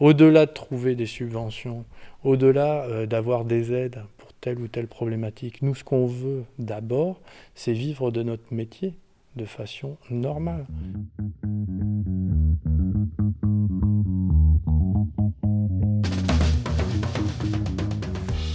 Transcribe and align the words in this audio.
Au-delà 0.00 0.46
de 0.46 0.52
trouver 0.52 0.94
des 0.94 1.06
subventions, 1.06 1.84
au-delà 2.22 2.84
euh, 2.84 3.06
d'avoir 3.06 3.44
des 3.44 3.72
aides 3.72 4.04
pour 4.16 4.32
telle 4.34 4.60
ou 4.60 4.68
telle 4.68 4.86
problématique, 4.86 5.60
nous 5.60 5.74
ce 5.74 5.82
qu'on 5.82 6.06
veut 6.06 6.44
d'abord, 6.60 7.20
c'est 7.56 7.72
vivre 7.72 8.12
de 8.12 8.22
notre 8.22 8.54
métier 8.54 8.94
de 9.34 9.44
façon 9.44 9.96
normale. 10.08 10.66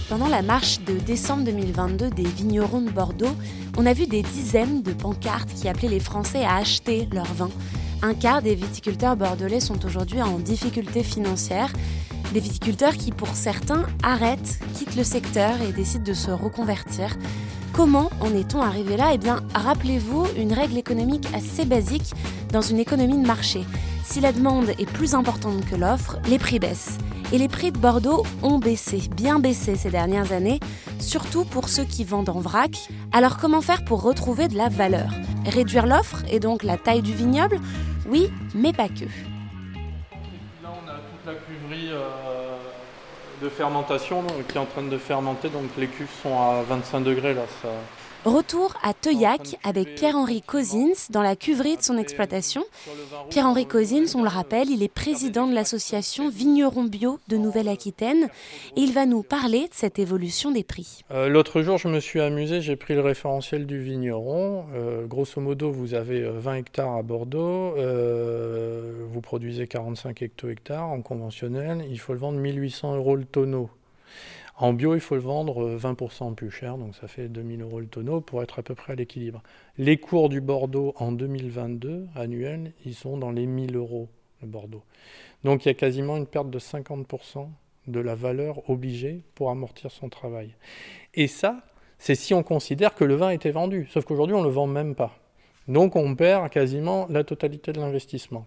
Pendant 0.08 0.28
la 0.28 0.42
marche 0.42 0.80
de 0.84 0.98
décembre 0.98 1.44
2022 1.44 2.08
des 2.08 2.22
vignerons 2.22 2.80
de 2.80 2.90
Bordeaux, 2.90 3.34
on 3.76 3.84
a 3.84 3.92
vu 3.92 4.06
des 4.06 4.22
dizaines 4.22 4.82
de 4.82 4.92
pancartes 4.92 5.52
qui 5.52 5.68
appelaient 5.68 5.88
les 5.88 6.00
Français 6.00 6.42
à 6.42 6.56
acheter 6.56 7.06
leur 7.12 7.30
vin. 7.34 7.50
Un 8.04 8.12
quart 8.12 8.42
des 8.42 8.54
viticulteurs 8.54 9.16
bordelais 9.16 9.60
sont 9.60 9.82
aujourd'hui 9.86 10.20
en 10.20 10.38
difficulté 10.38 11.02
financière. 11.02 11.72
Des 12.34 12.40
viticulteurs 12.40 12.98
qui, 12.98 13.12
pour 13.12 13.28
certains, 13.28 13.86
arrêtent, 14.02 14.58
quittent 14.74 14.94
le 14.94 15.04
secteur 15.04 15.54
et 15.62 15.72
décident 15.72 16.04
de 16.04 16.12
se 16.12 16.30
reconvertir. 16.30 17.16
Comment 17.72 18.10
en 18.20 18.34
est-on 18.34 18.60
arrivé 18.60 18.98
là? 18.98 19.12
Eh 19.14 19.16
bien, 19.16 19.40
rappelez-vous 19.54 20.26
une 20.36 20.52
règle 20.52 20.76
économique 20.76 21.26
assez 21.34 21.64
basique 21.64 22.12
dans 22.52 22.60
une 22.60 22.78
économie 22.78 23.16
de 23.16 23.26
marché. 23.26 23.64
Si 24.04 24.20
la 24.20 24.32
demande 24.32 24.68
est 24.78 24.90
plus 24.90 25.14
importante 25.14 25.64
que 25.64 25.74
l'offre, 25.74 26.18
les 26.28 26.38
prix 26.38 26.58
baissent. 26.58 26.98
Et 27.32 27.38
les 27.38 27.48
prix 27.48 27.72
de 27.72 27.78
Bordeaux 27.78 28.22
ont 28.42 28.58
baissé, 28.58 29.00
bien 29.16 29.38
baissé 29.38 29.76
ces 29.76 29.88
dernières 29.88 30.32
années, 30.32 30.60
surtout 30.98 31.46
pour 31.46 31.70
ceux 31.70 31.84
qui 31.84 32.04
vendent 32.04 32.28
en 32.28 32.40
vrac. 32.40 32.90
Alors 33.12 33.38
comment 33.38 33.62
faire 33.62 33.82
pour 33.86 34.02
retrouver 34.02 34.48
de 34.48 34.58
la 34.58 34.68
valeur? 34.68 35.10
Réduire 35.46 35.86
l'offre 35.86 36.22
et 36.30 36.38
donc 36.38 36.64
la 36.64 36.76
taille 36.76 37.00
du 37.00 37.14
vignoble? 37.14 37.58
Oui, 38.06 38.30
mais 38.54 38.72
pas 38.72 38.88
que. 38.88 39.04
Là, 39.04 40.70
on 40.72 40.88
a 40.88 40.94
toute 40.94 41.26
la 41.26 41.34
cuverie 41.34 41.90
euh, 41.90 42.56
de 43.42 43.48
fermentation 43.48 44.22
qui 44.48 44.56
est 44.56 44.60
en 44.60 44.66
train 44.66 44.82
de 44.82 44.98
fermenter. 44.98 45.48
Donc 45.48 45.70
les 45.78 45.86
cuves 45.86 46.10
sont 46.22 46.38
à 46.38 46.62
25 46.68 47.00
degrés. 47.00 47.34
Là, 47.34 47.42
ça... 47.62 47.68
Retour 48.24 48.74
à 48.82 48.94
Teuillac 48.94 49.58
avec 49.62 49.94
Pierre-Henri 49.96 50.40
Cosins 50.40 51.08
dans 51.10 51.20
la 51.20 51.36
cuverie 51.36 51.76
de 51.76 51.82
son 51.82 51.98
exploitation. 51.98 52.64
Pierre-Henri 53.28 53.66
Cosins, 53.66 54.14
on 54.14 54.22
le 54.22 54.28
rappelle, 54.28 54.70
il 54.70 54.82
est 54.82 54.88
président 54.88 55.46
de 55.46 55.54
l'association 55.54 56.30
Vignerons 56.30 56.84
Bio 56.84 57.20
de 57.28 57.36
Nouvelle-Aquitaine 57.36 58.28
il 58.76 58.92
va 58.92 59.06
nous 59.06 59.22
parler 59.22 59.68
de 59.68 59.74
cette 59.74 59.98
évolution 59.98 60.50
des 60.50 60.64
prix. 60.64 61.02
Euh, 61.10 61.28
L'autre 61.28 61.62
jour, 61.62 61.78
je 61.78 61.88
me 61.88 62.00
suis 62.00 62.20
amusé, 62.20 62.60
j'ai 62.60 62.76
pris 62.76 62.94
le 62.94 63.00
référentiel 63.00 63.66
du 63.66 63.78
vigneron. 63.78 64.64
Euh, 64.74 65.06
grosso 65.06 65.40
modo, 65.40 65.70
vous 65.70 65.94
avez 65.94 66.22
euh, 66.22 66.32
20 66.38 66.54
hectares 66.54 66.94
à 66.94 67.02
Bordeaux, 67.02 67.74
euh, 67.76 69.04
vous 69.10 69.20
produisez 69.20 69.66
45 69.66 70.22
hecto-hectares 70.22 70.88
en 70.88 71.02
conventionnel, 71.02 71.84
il 71.90 71.98
faut 71.98 72.12
le 72.12 72.18
vendre 72.18 72.38
1800 72.38 72.96
euros 72.96 73.16
le 73.16 73.24
tonneau. 73.24 73.70
En 74.56 74.72
bio, 74.72 74.94
il 74.94 75.00
faut 75.00 75.16
le 75.16 75.20
vendre 75.20 75.64
euh, 75.64 75.78
20% 75.78 76.34
plus 76.34 76.50
cher, 76.50 76.78
donc 76.78 76.94
ça 76.94 77.08
fait 77.08 77.28
2000 77.28 77.62
euros 77.62 77.80
le 77.80 77.88
tonneau 77.88 78.20
pour 78.20 78.42
être 78.42 78.60
à 78.60 78.62
peu 78.62 78.76
près 78.76 78.92
à 78.92 78.96
l'équilibre. 78.96 79.42
Les 79.78 79.96
cours 79.96 80.28
du 80.28 80.40
Bordeaux 80.40 80.94
en 80.96 81.10
2022 81.10 82.06
annuels, 82.14 82.72
ils 82.84 82.94
sont 82.94 83.16
dans 83.16 83.32
les 83.32 83.46
1000 83.46 83.74
euros 83.74 84.08
le 84.42 84.46
Bordeaux. 84.46 84.84
Donc 85.42 85.64
il 85.64 85.68
y 85.68 85.70
a 85.72 85.74
quasiment 85.74 86.16
une 86.16 86.26
perte 86.26 86.50
de 86.50 86.58
50% 86.60 87.48
de 87.88 88.00
la 88.00 88.14
valeur 88.14 88.68
obligée 88.70 89.24
pour 89.34 89.50
amortir 89.50 89.90
son 89.90 90.08
travail. 90.08 90.54
Et 91.14 91.26
ça, 91.26 91.62
c'est 91.98 92.14
si 92.14 92.32
on 92.32 92.42
considère 92.42 92.94
que 92.94 93.04
le 93.04 93.14
vin 93.14 93.30
était 93.30 93.50
vendu. 93.50 93.88
Sauf 93.90 94.04
qu'aujourd'hui, 94.04 94.36
on 94.36 94.42
ne 94.42 94.46
le 94.46 94.52
vend 94.52 94.66
même 94.66 94.94
pas. 94.94 95.18
Donc 95.66 95.96
on 95.96 96.14
perd 96.14 96.50
quasiment 96.50 97.06
la 97.10 97.24
totalité 97.24 97.72
de 97.72 97.80
l'investissement. 97.80 98.46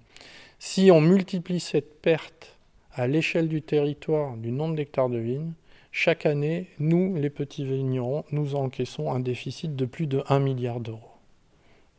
Si 0.60 0.90
on 0.92 1.02
multiplie 1.02 1.60
cette 1.60 2.02
perte 2.02 2.58
à 2.94 3.08
l'échelle 3.08 3.48
du 3.48 3.62
territoire, 3.62 4.38
du 4.38 4.52
nombre 4.52 4.76
d'hectares 4.76 5.10
de 5.10 5.18
vignes, 5.18 5.54
chaque 5.98 6.28
année, 6.28 6.68
nous, 6.78 7.16
les 7.16 7.32
petits 7.32 7.66
vignerons, 7.66 8.24
nous 8.32 8.54
encaissons 8.54 9.12
un 9.12 9.20
déficit 9.20 9.76
de 9.76 9.86
plus 9.86 10.06
de 10.06 10.22
1 10.28 10.38
milliard 10.38 10.80
d'euros. 10.80 11.10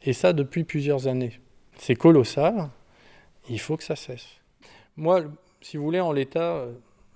Et 0.04 0.12
ça 0.12 0.32
depuis 0.32 0.62
plusieurs 0.62 1.08
années. 1.08 1.40
C'est 1.78 1.96
colossal, 1.96 2.70
il 3.50 3.58
faut 3.58 3.76
que 3.76 3.82
ça 3.82 3.96
cesse. 3.96 4.28
Moi, 4.96 5.24
si 5.62 5.76
vous 5.76 5.82
voulez, 5.82 5.98
en 5.98 6.12
l'état, 6.12 6.58
euh, 6.58 6.74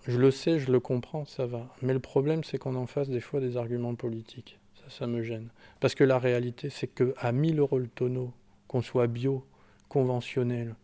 je 0.08 0.18
le 0.18 0.32
sais, 0.32 0.58
je 0.58 0.72
le 0.72 0.80
comprends, 0.80 1.24
ça 1.24 1.46
va. 1.46 1.72
Mais 1.82 1.92
le 1.92 2.00
problème, 2.00 2.42
c'est 2.42 2.58
qu'on 2.58 2.74
en 2.74 2.88
fasse 2.88 3.08
des 3.08 3.20
fois 3.20 3.38
des 3.38 3.56
arguments 3.56 3.94
politiques. 3.94 4.58
Ça, 4.74 4.90
ça 4.90 5.06
me 5.06 5.22
gêne. 5.22 5.50
Parce 5.78 5.94
que 5.94 6.02
la 6.02 6.18
réalité, 6.18 6.68
c'est 6.68 6.88
qu'à 6.88 7.30
1000 7.30 7.60
euros 7.60 7.78
le 7.78 7.86
tonneau, 7.86 8.32
qu'on 8.66 8.82
soit 8.82 9.06
bio, 9.06 9.46
conventionnel, 9.88 10.74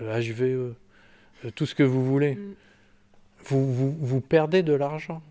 euh, 0.00 0.22
HVE, 0.22 0.74
euh, 1.44 1.50
tout 1.54 1.66
ce 1.66 1.74
que 1.74 1.82
vous 1.82 2.02
voulez, 2.02 2.36
Mm. 2.36 2.54
Vous, 3.44 3.72
vous, 3.72 3.96
vous 3.98 4.20
perdez 4.20 4.62
de 4.62 4.72
l'argent. 4.72 5.22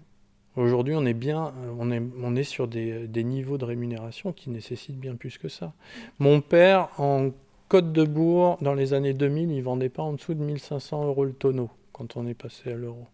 Aujourd'hui, 0.55 0.95
on 0.95 1.05
est 1.05 1.13
bien, 1.13 1.53
on 1.77 1.91
est, 1.91 2.01
on 2.23 2.35
est 2.35 2.43
sur 2.43 2.67
des, 2.67 3.07
des 3.07 3.23
niveaux 3.23 3.59
de 3.59 3.65
rémunération 3.65 4.33
qui 4.33 4.49
nécessitent 4.49 4.99
bien 4.99 5.15
plus 5.15 5.37
que 5.37 5.49
ça. 5.49 5.73
Mon 6.19 6.41
père, 6.41 6.89
en 6.99 7.29
Côte 7.69 7.91
de 7.91 8.03
Bourg, 8.05 8.57
dans 8.61 8.73
les 8.73 8.93
années 8.93 9.13
2000, 9.13 9.51
il 9.51 9.61
vendait 9.61 9.89
pas 9.89 10.01
en 10.01 10.13
dessous 10.13 10.33
de 10.33 10.41
1500 10.41 11.05
euros 11.05 11.25
le 11.25 11.33
tonneau 11.33 11.69
quand 11.91 12.17
on 12.17 12.25
est 12.25 12.33
passé 12.33 12.71
à 12.71 12.75
l'euro. 12.75 13.05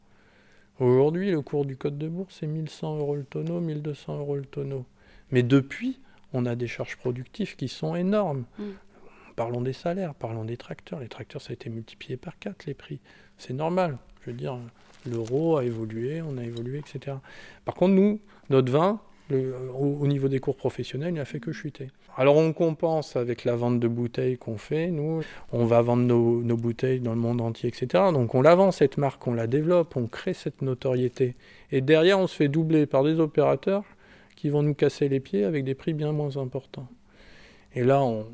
Aujourd'hui, 0.79 1.31
le 1.31 1.41
cours 1.41 1.65
du 1.65 1.75
Côte 1.75 1.97
de 1.97 2.07
Bourg, 2.07 2.27
c'est 2.29 2.47
1100 2.47 2.97
euros 2.97 3.15
le 3.15 3.23
tonneau, 3.23 3.59
1200 3.59 4.19
euros 4.19 4.35
le 4.35 4.45
tonneau. 4.45 4.85
Mais 5.31 5.43
depuis, 5.43 5.99
on 6.33 6.45
a 6.45 6.55
des 6.55 6.67
charges 6.67 6.97
productives 6.97 7.55
qui 7.55 7.67
sont 7.67 7.95
énormes. 7.95 8.45
Mm. 8.57 8.63
Parlons 9.35 9.61
des 9.61 9.73
salaires, 9.73 10.13
parlons 10.13 10.45
des 10.45 10.57
tracteurs. 10.57 10.99
Les 10.99 11.07
tracteurs, 11.07 11.41
ça 11.41 11.51
a 11.51 11.53
été 11.53 11.69
multiplié 11.69 12.17
par 12.17 12.37
4 12.39 12.65
les 12.65 12.73
prix. 12.73 12.99
C'est 13.37 13.53
normal. 13.53 13.97
Je 14.25 14.31
veux 14.31 14.37
dire, 14.37 14.57
l'euro 15.09 15.57
a 15.57 15.65
évolué, 15.65 16.21
on 16.21 16.37
a 16.37 16.43
évolué, 16.43 16.79
etc. 16.79 17.17
Par 17.65 17.75
contre, 17.75 17.93
nous, 17.93 18.19
notre 18.49 18.71
vin, 18.71 18.99
au, 19.31 19.35
au 20.01 20.07
niveau 20.07 20.27
des 20.27 20.39
cours 20.39 20.55
professionnels, 20.55 21.09
il 21.09 21.15
n'a 21.17 21.25
fait 21.25 21.39
que 21.39 21.51
chuter. 21.51 21.89
Alors 22.15 22.37
on 22.37 22.53
compense 22.53 23.15
avec 23.15 23.43
la 23.43 23.55
vente 23.55 23.79
de 23.79 23.87
bouteilles 23.87 24.37
qu'on 24.37 24.57
fait. 24.57 24.91
Nous, 24.91 25.23
on 25.51 25.65
va 25.65 25.81
vendre 25.81 26.03
nos, 26.03 26.43
nos 26.43 26.57
bouteilles 26.57 26.99
dans 26.99 27.13
le 27.13 27.19
monde 27.19 27.41
entier, 27.41 27.69
etc. 27.69 28.03
Donc 28.13 28.35
on 28.35 28.41
la 28.41 28.53
vend, 28.53 28.71
cette 28.71 28.97
marque, 28.97 29.25
on 29.25 29.33
la 29.33 29.47
développe, 29.47 29.95
on 29.97 30.05
crée 30.05 30.33
cette 30.33 30.61
notoriété. 30.61 31.35
Et 31.71 31.81
derrière, 31.81 32.19
on 32.19 32.27
se 32.27 32.35
fait 32.35 32.49
doubler 32.49 32.85
par 32.85 33.03
des 33.03 33.19
opérateurs 33.19 33.83
qui 34.35 34.49
vont 34.49 34.61
nous 34.61 34.75
casser 34.75 35.09
les 35.09 35.19
pieds 35.19 35.43
avec 35.43 35.63
des 35.63 35.73
prix 35.73 35.93
bien 35.93 36.11
moins 36.11 36.37
importants. 36.37 36.87
Et 37.73 37.83
là, 37.83 38.03
on 38.03 38.27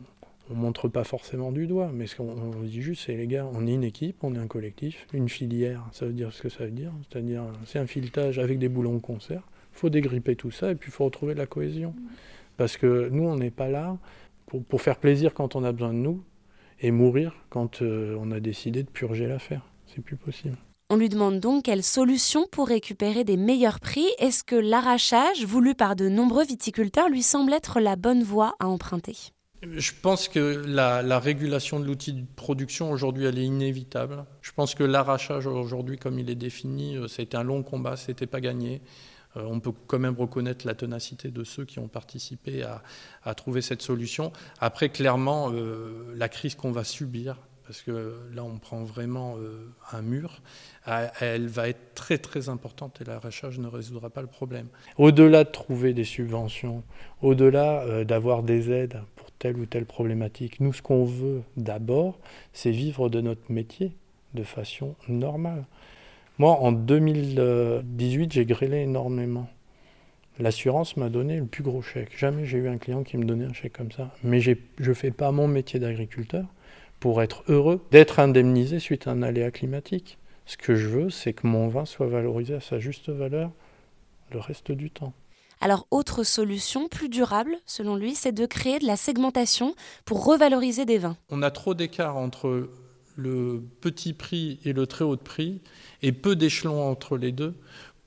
ne 0.50 0.56
montre 0.56 0.88
pas 0.88 1.04
forcément 1.04 1.52
du 1.52 1.68
doigt, 1.68 1.92
mais 1.94 2.08
ce 2.08 2.16
qu'on 2.16 2.30
on 2.30 2.64
dit 2.64 2.82
juste, 2.82 3.04
c'est 3.06 3.16
les 3.16 3.28
gars, 3.28 3.48
on 3.54 3.68
est 3.68 3.74
une 3.74 3.84
équipe, 3.84 4.24
on 4.24 4.36
est 4.36 4.40
un 4.40 4.48
collectif, 4.48 5.08
une 5.14 5.30
filière, 5.30 5.86
ça 5.92 6.06
veut 6.06 6.14
dire 6.14 6.34
ce 6.34 6.42
que 6.42 6.50
ça 6.50 6.66
veut 6.66 6.72
dire, 6.72 6.92
c'est-à-dire 7.10 7.44
c'est 7.66 7.80
un 7.80 7.88
filetage 7.88 8.40
avec 8.40 8.60
des 8.60 8.70
boulons 8.70 8.96
de 8.96 9.00
concert, 9.00 9.44
il 9.74 9.80
faut 9.80 9.90
dégripper 9.90 10.36
tout 10.36 10.52
ça 10.52 10.72
et 10.72 10.76
puis 10.76 10.90
il 10.90 10.94
faut 10.94 11.06
retrouver 11.06 11.34
de 11.34 11.40
la 11.40 11.46
cohésion. 11.46 11.94
Parce 12.58 12.76
que 12.76 13.08
nous, 13.10 13.24
on 13.24 13.38
n'est 13.38 13.52
pas 13.52 13.70
là 13.70 13.98
pour, 14.46 14.64
pour 14.64 14.82
faire 14.82 14.98
plaisir 14.98 15.34
quand 15.34 15.56
on 15.56 15.64
a 15.64 15.72
besoin 15.72 15.94
de 15.94 16.00
nous 16.00 16.24
et 16.82 16.92
mourir 16.92 17.34
quand 17.50 17.82
euh, 17.82 18.18
on 18.20 18.32
a 18.32 18.40
décidé 18.40 18.84
de 18.84 18.90
purger 18.90 19.28
l'affaire. 19.28 19.62
C'est 19.86 20.02
plus 20.02 20.18
possible. 20.18 20.58
On 20.90 20.96
lui 20.96 21.08
demande 21.08 21.40
donc 21.40 21.66
quelle 21.66 21.84
solution 21.84 22.48
pour 22.52 22.68
récupérer 22.68 23.24
des 23.24 23.38
meilleurs 23.38 23.80
prix. 23.80 24.08
Est-ce 24.18 24.44
que 24.44 24.56
l'arrachage, 24.56 25.46
voulu 25.46 25.76
par 25.76 25.96
de 25.96 26.10
nombreux 26.10 26.46
viticulteurs, 26.46 27.10
lui 27.10 27.22
semble 27.22 27.54
être 27.54 27.80
la 27.80 27.96
bonne 27.96 28.24
voie 28.24 28.56
à 28.60 28.68
emprunter? 28.68 29.16
Je 29.62 29.92
pense 30.02 30.30
que 30.30 30.64
la, 30.66 31.02
la 31.02 31.20
régulation 31.20 31.82
de 31.82 31.86
l'outil 31.86 32.14
de 32.14 32.26
production 32.38 32.92
aujourd'hui, 32.92 33.26
elle 33.26 33.38
est 33.38 33.44
inévitable. 33.44 34.24
Je 34.42 34.54
pense 34.54 34.74
que 34.74 34.86
l'arrachage 34.86 35.48
aujourd'hui, 35.48 35.98
comme 35.98 36.18
il 36.18 36.30
est 36.30 36.36
défini, 36.36 36.96
euh, 36.96 37.10
ça 37.10 37.22
a 37.22 37.24
été 37.24 37.36
un 37.36 37.44
long 37.44 37.62
combat, 37.62 37.98
c'était 37.98 38.26
pas 38.26 38.40
gagné. 38.40 38.82
Euh, 39.36 39.44
on 39.46 39.60
peut 39.60 39.74
quand 39.88 40.00
même 40.00 40.16
reconnaître 40.18 40.66
la 40.66 40.76
ténacité 40.76 41.30
de 41.30 41.44
ceux 41.44 41.66
qui 41.66 41.80
ont 41.80 41.90
participé 41.90 42.64
à, 42.64 43.36
trouver 43.36 43.62
cette 43.62 43.82
solution. 43.82 44.32
Après, 44.62 44.90
clairement, 44.90 45.52
euh, 45.52 46.14
la 46.16 46.30
crise 46.30 46.56
qu'on 46.56 46.72
va 46.72 46.86
subir, 46.86 47.38
parce 47.68 47.82
que 47.82 48.16
là, 48.34 48.46
on 48.46 48.60
prend 48.60 48.84
vraiment 48.84 49.38
un 49.92 50.02
mur, 50.02 50.42
elle 51.20 51.46
va 51.46 51.70
être 51.70 51.94
très 51.94 52.18
très 52.18 52.50
importante 52.50 53.00
et 53.00 53.04
l'arrachage 53.04 53.60
ne 53.60 53.68
résoudra 53.68 54.10
pas 54.10 54.22
le 54.22 54.28
problème. 54.28 54.70
Au-delà 54.98 55.44
de 55.44 55.52
trouver 55.52 55.94
des 55.94 56.04
subventions, 56.04 56.82
au-delà 57.22 58.04
d'avoir 58.06 58.42
des 58.42 58.72
aides 58.72 59.04
telle 59.40 59.58
ou 59.58 59.66
telle 59.66 59.86
problématique. 59.86 60.60
Nous, 60.60 60.74
ce 60.74 60.82
qu'on 60.82 61.06
veut 61.06 61.42
d'abord, 61.58 62.20
c'est 62.54 62.72
vivre 62.72 63.10
de 63.10 63.22
notre 63.22 63.52
métier 63.52 63.94
de 64.34 64.44
façon 64.44 64.96
normale. 65.08 65.66
Moi, 66.38 66.52
en 66.52 66.72
2018, 66.72 68.32
j'ai 68.32 68.46
grêlé 68.46 68.78
énormément. 68.80 69.50
L'assurance 70.40 70.96
m'a 70.96 71.10
donné 71.10 71.38
le 71.38 71.46
plus 71.46 71.64
gros 71.64 71.82
chèque. 71.82 72.18
Jamais 72.18 72.46
j'ai 72.46 72.60
eu 72.60 72.70
un 72.70 72.78
client 72.78 73.04
qui 73.04 73.18
me 73.18 73.26
donnait 73.26 73.46
un 73.46 73.54
chèque 73.54 73.74
comme 73.74 73.92
ça. 73.92 74.14
Mais 74.24 74.40
je 74.40 74.54
ne 74.80 74.94
fais 74.94 75.12
pas 75.12 75.32
mon 75.32 75.48
métier 75.48 75.80
d'agriculteur 75.80 76.46
pour 77.00 77.22
être 77.22 77.44
heureux 77.48 77.86
d'être 77.92 78.20
indemnisé 78.20 78.80
suite 78.80 79.08
à 79.08 79.12
un 79.12 79.22
aléa 79.22 79.52
climatique. 79.52 80.18
Ce 80.46 80.58
que 80.58 80.76
je 80.76 80.88
veux, 80.88 81.10
c'est 81.10 81.34
que 81.34 81.46
mon 81.46 81.68
vin 81.68 81.86
soit 81.86 82.08
valorisé 82.08 82.56
à 82.56 82.62
sa 82.62 82.80
juste 82.80 83.10
valeur 83.10 83.52
le 84.32 84.40
reste 84.40 84.72
du 84.72 84.90
temps. 84.90 85.14
Alors, 85.62 85.88
autre 85.92 86.24
solution 86.24 86.88
plus 86.88 87.10
durable, 87.10 87.58
selon 87.66 87.98
lui, 87.98 88.16
c'est 88.16 88.32
de 88.32 88.46
créer 88.46 88.80
de 88.80 88.88
la 88.88 88.96
segmentation 88.96 89.76
pour 90.06 90.26
revaloriser 90.26 90.86
des 90.86 91.00
vins. 91.00 91.18
On 91.30 91.42
a 91.42 91.52
trop 91.52 91.74
d'écart 91.74 92.16
entre 92.16 92.70
le 93.18 93.62
petit 93.82 94.14
prix 94.14 94.60
et 94.64 94.72
le 94.72 94.88
très 94.88 95.04
haut 95.04 95.18
de 95.18 95.22
prix, 95.22 95.62
et 96.02 96.14
peu 96.14 96.38
d'échelons 96.38 96.90
entre 96.90 97.18
les 97.18 97.34
deux 97.34 97.56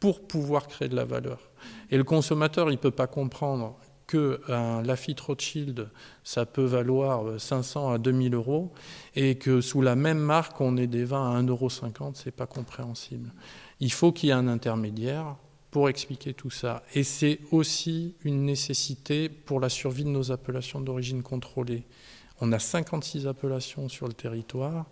pour 0.00 0.26
pouvoir 0.26 0.66
créer 0.66 0.88
de 0.88 0.96
la 0.96 1.04
valeur. 1.04 1.50
Et 1.90 1.98
le 1.98 2.04
consommateur, 2.04 2.70
il 2.70 2.74
ne 2.74 2.78
peut 2.78 2.90
pas 2.90 3.06
comprendre 3.06 3.76
qu'un 4.06 4.82
Lafitte 4.82 5.20
Rothschild, 5.20 5.90
ça 6.24 6.46
peut 6.46 6.64
valoir 6.64 7.38
500 7.38 7.92
à 7.92 7.98
2000 7.98 8.34
euros, 8.34 8.72
et 9.14 9.36
que 9.36 9.60
sous 9.60 9.82
la 9.82 9.94
même 9.94 10.18
marque, 10.18 10.58
on 10.62 10.78
ait 10.78 10.86
des 10.86 11.04
vins 11.04 11.36
à 11.36 11.42
1,50 11.42 11.48
euros, 11.48 11.68
c'est 12.14 12.34
pas 12.34 12.46
compréhensible. 12.46 13.30
Il 13.80 13.92
faut 13.92 14.10
qu'il 14.10 14.30
y 14.30 14.32
ait 14.32 14.34
un 14.34 14.48
intermédiaire 14.48 15.36
pour 15.72 15.88
expliquer 15.88 16.34
tout 16.34 16.50
ça. 16.50 16.84
Et 16.94 17.02
c'est 17.02 17.40
aussi 17.50 18.14
une 18.22 18.44
nécessité 18.44 19.28
pour 19.30 19.58
la 19.58 19.70
survie 19.70 20.04
de 20.04 20.10
nos 20.10 20.30
appellations 20.30 20.80
d'origine 20.80 21.22
contrôlée. 21.22 21.82
On 22.40 22.52
a 22.52 22.58
56 22.58 23.26
appellations 23.26 23.88
sur 23.88 24.06
le 24.06 24.12
territoire. 24.12 24.84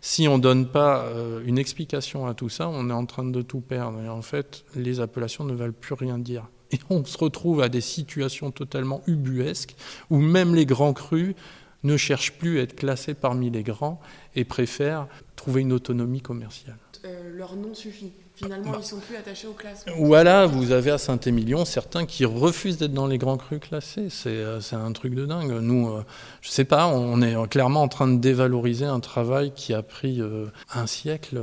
Si 0.00 0.28
on 0.28 0.38
ne 0.38 0.42
donne 0.42 0.68
pas 0.68 1.02
euh, 1.02 1.42
une 1.44 1.58
explication 1.58 2.26
à 2.26 2.34
tout 2.34 2.48
ça, 2.48 2.68
on 2.68 2.88
est 2.88 2.92
en 2.92 3.04
train 3.04 3.24
de 3.24 3.42
tout 3.42 3.60
perdre. 3.60 4.00
Et 4.00 4.08
en 4.08 4.22
fait, 4.22 4.64
les 4.76 5.00
appellations 5.00 5.42
ne 5.42 5.54
veulent 5.54 5.72
plus 5.72 5.94
rien 5.94 6.18
dire. 6.18 6.48
Et 6.70 6.78
on 6.88 7.04
se 7.04 7.18
retrouve 7.18 7.60
à 7.60 7.68
des 7.68 7.80
situations 7.80 8.52
totalement 8.52 9.02
ubuesques 9.08 9.74
où 10.08 10.18
même 10.18 10.54
les 10.54 10.66
grands 10.66 10.92
crus 10.92 11.34
ne 11.82 11.96
cherchent 11.96 12.38
plus 12.38 12.60
à 12.60 12.62
être 12.62 12.76
classés 12.76 13.14
parmi 13.14 13.50
les 13.50 13.64
grands 13.64 14.00
et 14.36 14.44
préfèrent 14.44 15.08
trouver 15.34 15.62
une 15.62 15.72
autonomie 15.72 16.20
commerciale. 16.20 16.78
Euh, 17.04 17.36
leur 17.36 17.56
nom 17.56 17.74
suffit. 17.74 18.12
Finalement, 18.38 18.74
ils 18.78 18.84
sont 18.84 19.00
plus 19.00 19.16
attachés 19.16 19.48
aux 19.48 19.52
classes. 19.52 19.84
Voilà, 19.96 20.46
vous 20.46 20.70
avez 20.70 20.92
à 20.92 20.98
Saint-Émilion 20.98 21.64
certains 21.64 22.06
qui 22.06 22.24
refusent 22.24 22.78
d'être 22.78 22.92
dans 22.92 23.08
les 23.08 23.18
grands 23.18 23.36
crus 23.36 23.58
classés. 23.58 24.06
C'est 24.10 24.28
euh, 24.28 24.60
un 24.70 24.92
truc 24.92 25.16
de 25.16 25.26
dingue. 25.26 25.50
Nous, 25.60 25.88
euh, 25.88 26.04
je 26.40 26.48
sais 26.50 26.64
pas, 26.64 26.86
on 26.86 27.20
est 27.20 27.34
clairement 27.48 27.82
en 27.82 27.88
train 27.88 28.06
de 28.06 28.18
dévaloriser 28.18 28.84
un 28.84 29.00
travail 29.00 29.50
qui 29.56 29.74
a 29.74 29.82
pris 29.82 30.20
euh, 30.20 30.46
un 30.72 30.86
siècle 30.86 31.40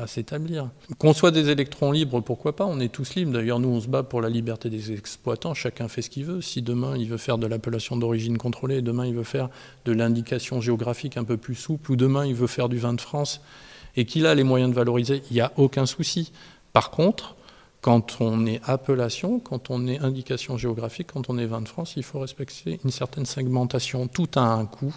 à, 0.00 0.06
s'établir. 0.06 0.70
Qu'on 0.98 1.12
soit 1.14 1.32
des 1.32 1.50
électrons 1.50 1.90
libres, 1.90 2.20
pourquoi 2.20 2.54
pas 2.54 2.64
On 2.64 2.78
est 2.78 2.92
tous 2.92 3.16
libres. 3.16 3.32
D'ailleurs, 3.32 3.58
nous, 3.58 3.70
on 3.70 3.80
se 3.80 3.88
bat 3.88 4.04
pour 4.04 4.20
la 4.20 4.28
liberté 4.28 4.70
des 4.70 4.92
exploitants. 4.92 5.52
Chacun 5.52 5.88
fait 5.88 6.02
ce 6.02 6.10
qu'il 6.10 6.26
veut. 6.26 6.40
Si 6.40 6.62
demain, 6.62 6.96
il 6.96 7.08
veut 7.08 7.16
faire 7.16 7.38
de 7.38 7.48
l'appellation 7.48 7.96
d'origine 7.96 8.38
contrôlée, 8.38 8.82
demain, 8.82 9.04
il 9.04 9.16
veut 9.16 9.24
faire 9.24 9.48
de 9.84 9.90
l'indication 9.90 10.60
géographique 10.60 11.16
un 11.16 11.24
peu 11.24 11.36
plus 11.36 11.56
souple, 11.56 11.90
ou 11.90 11.96
demain, 11.96 12.24
il 12.24 12.36
veut 12.36 12.46
faire 12.46 12.68
du 12.68 12.78
vin 12.78 12.94
de 12.94 13.00
France, 13.00 13.40
et 13.96 14.04
qu'il 14.04 14.26
a 14.26 14.34
les 14.34 14.44
moyens 14.44 14.70
de 14.70 14.76
valoriser, 14.76 15.22
il 15.30 15.34
n'y 15.34 15.40
a 15.40 15.52
aucun 15.56 15.86
souci. 15.86 16.32
Par 16.72 16.90
contre, 16.90 17.36
quand 17.80 18.20
on 18.20 18.46
est 18.46 18.60
appellation, 18.64 19.38
quand 19.38 19.70
on 19.70 19.86
est 19.86 19.98
indication 19.98 20.58
géographique, 20.58 21.08
quand 21.12 21.30
on 21.30 21.38
est 21.38 21.46
vin 21.46 21.60
de 21.60 21.68
France, 21.68 21.94
il 21.96 22.02
faut 22.02 22.18
respecter 22.18 22.80
une 22.84 22.90
certaine 22.90 23.26
segmentation. 23.26 24.08
Tout 24.08 24.28
a 24.34 24.40
un 24.40 24.66
coût, 24.66 24.94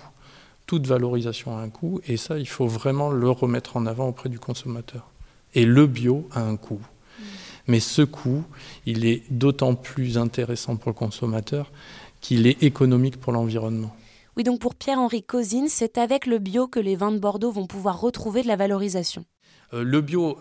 toute 0.65 0.87
valorisation 0.87 1.57
a 1.57 1.61
un 1.61 1.69
coût, 1.69 2.01
et 2.07 2.17
ça, 2.17 2.37
il 2.37 2.47
faut 2.47 2.67
vraiment 2.67 3.09
le 3.09 3.29
remettre 3.29 3.77
en 3.77 3.85
avant 3.85 4.07
auprès 4.07 4.29
du 4.29 4.39
consommateur. 4.39 5.07
Et 5.55 5.65
le 5.65 5.87
bio 5.87 6.27
a 6.31 6.41
un 6.41 6.57
coût. 6.57 6.81
Mais 7.67 7.79
ce 7.79 8.01
coût, 8.01 8.43
il 8.87 9.05
est 9.05 9.23
d'autant 9.29 9.75
plus 9.75 10.17
intéressant 10.17 10.75
pour 10.75 10.89
le 10.89 10.95
consommateur 10.95 11.71
qu'il 12.21 12.47
est 12.47 12.63
économique 12.63 13.19
pour 13.19 13.33
l'environnement. 13.33 13.95
Oui, 14.37 14.43
donc 14.43 14.59
pour 14.59 14.75
Pierre-Henri 14.75 15.23
Cosine, 15.23 15.67
c'est 15.67 15.97
avec 15.97 16.25
le 16.25 16.37
bio 16.37 16.67
que 16.67 16.79
les 16.79 16.95
vins 16.95 17.11
de 17.11 17.19
Bordeaux 17.19 17.51
vont 17.51 17.67
pouvoir 17.67 17.99
retrouver 17.99 18.41
de 18.41 18.47
la 18.47 18.55
valorisation. 18.55 19.25
Euh, 19.73 19.83
le 19.83 20.01
bio 20.01 20.37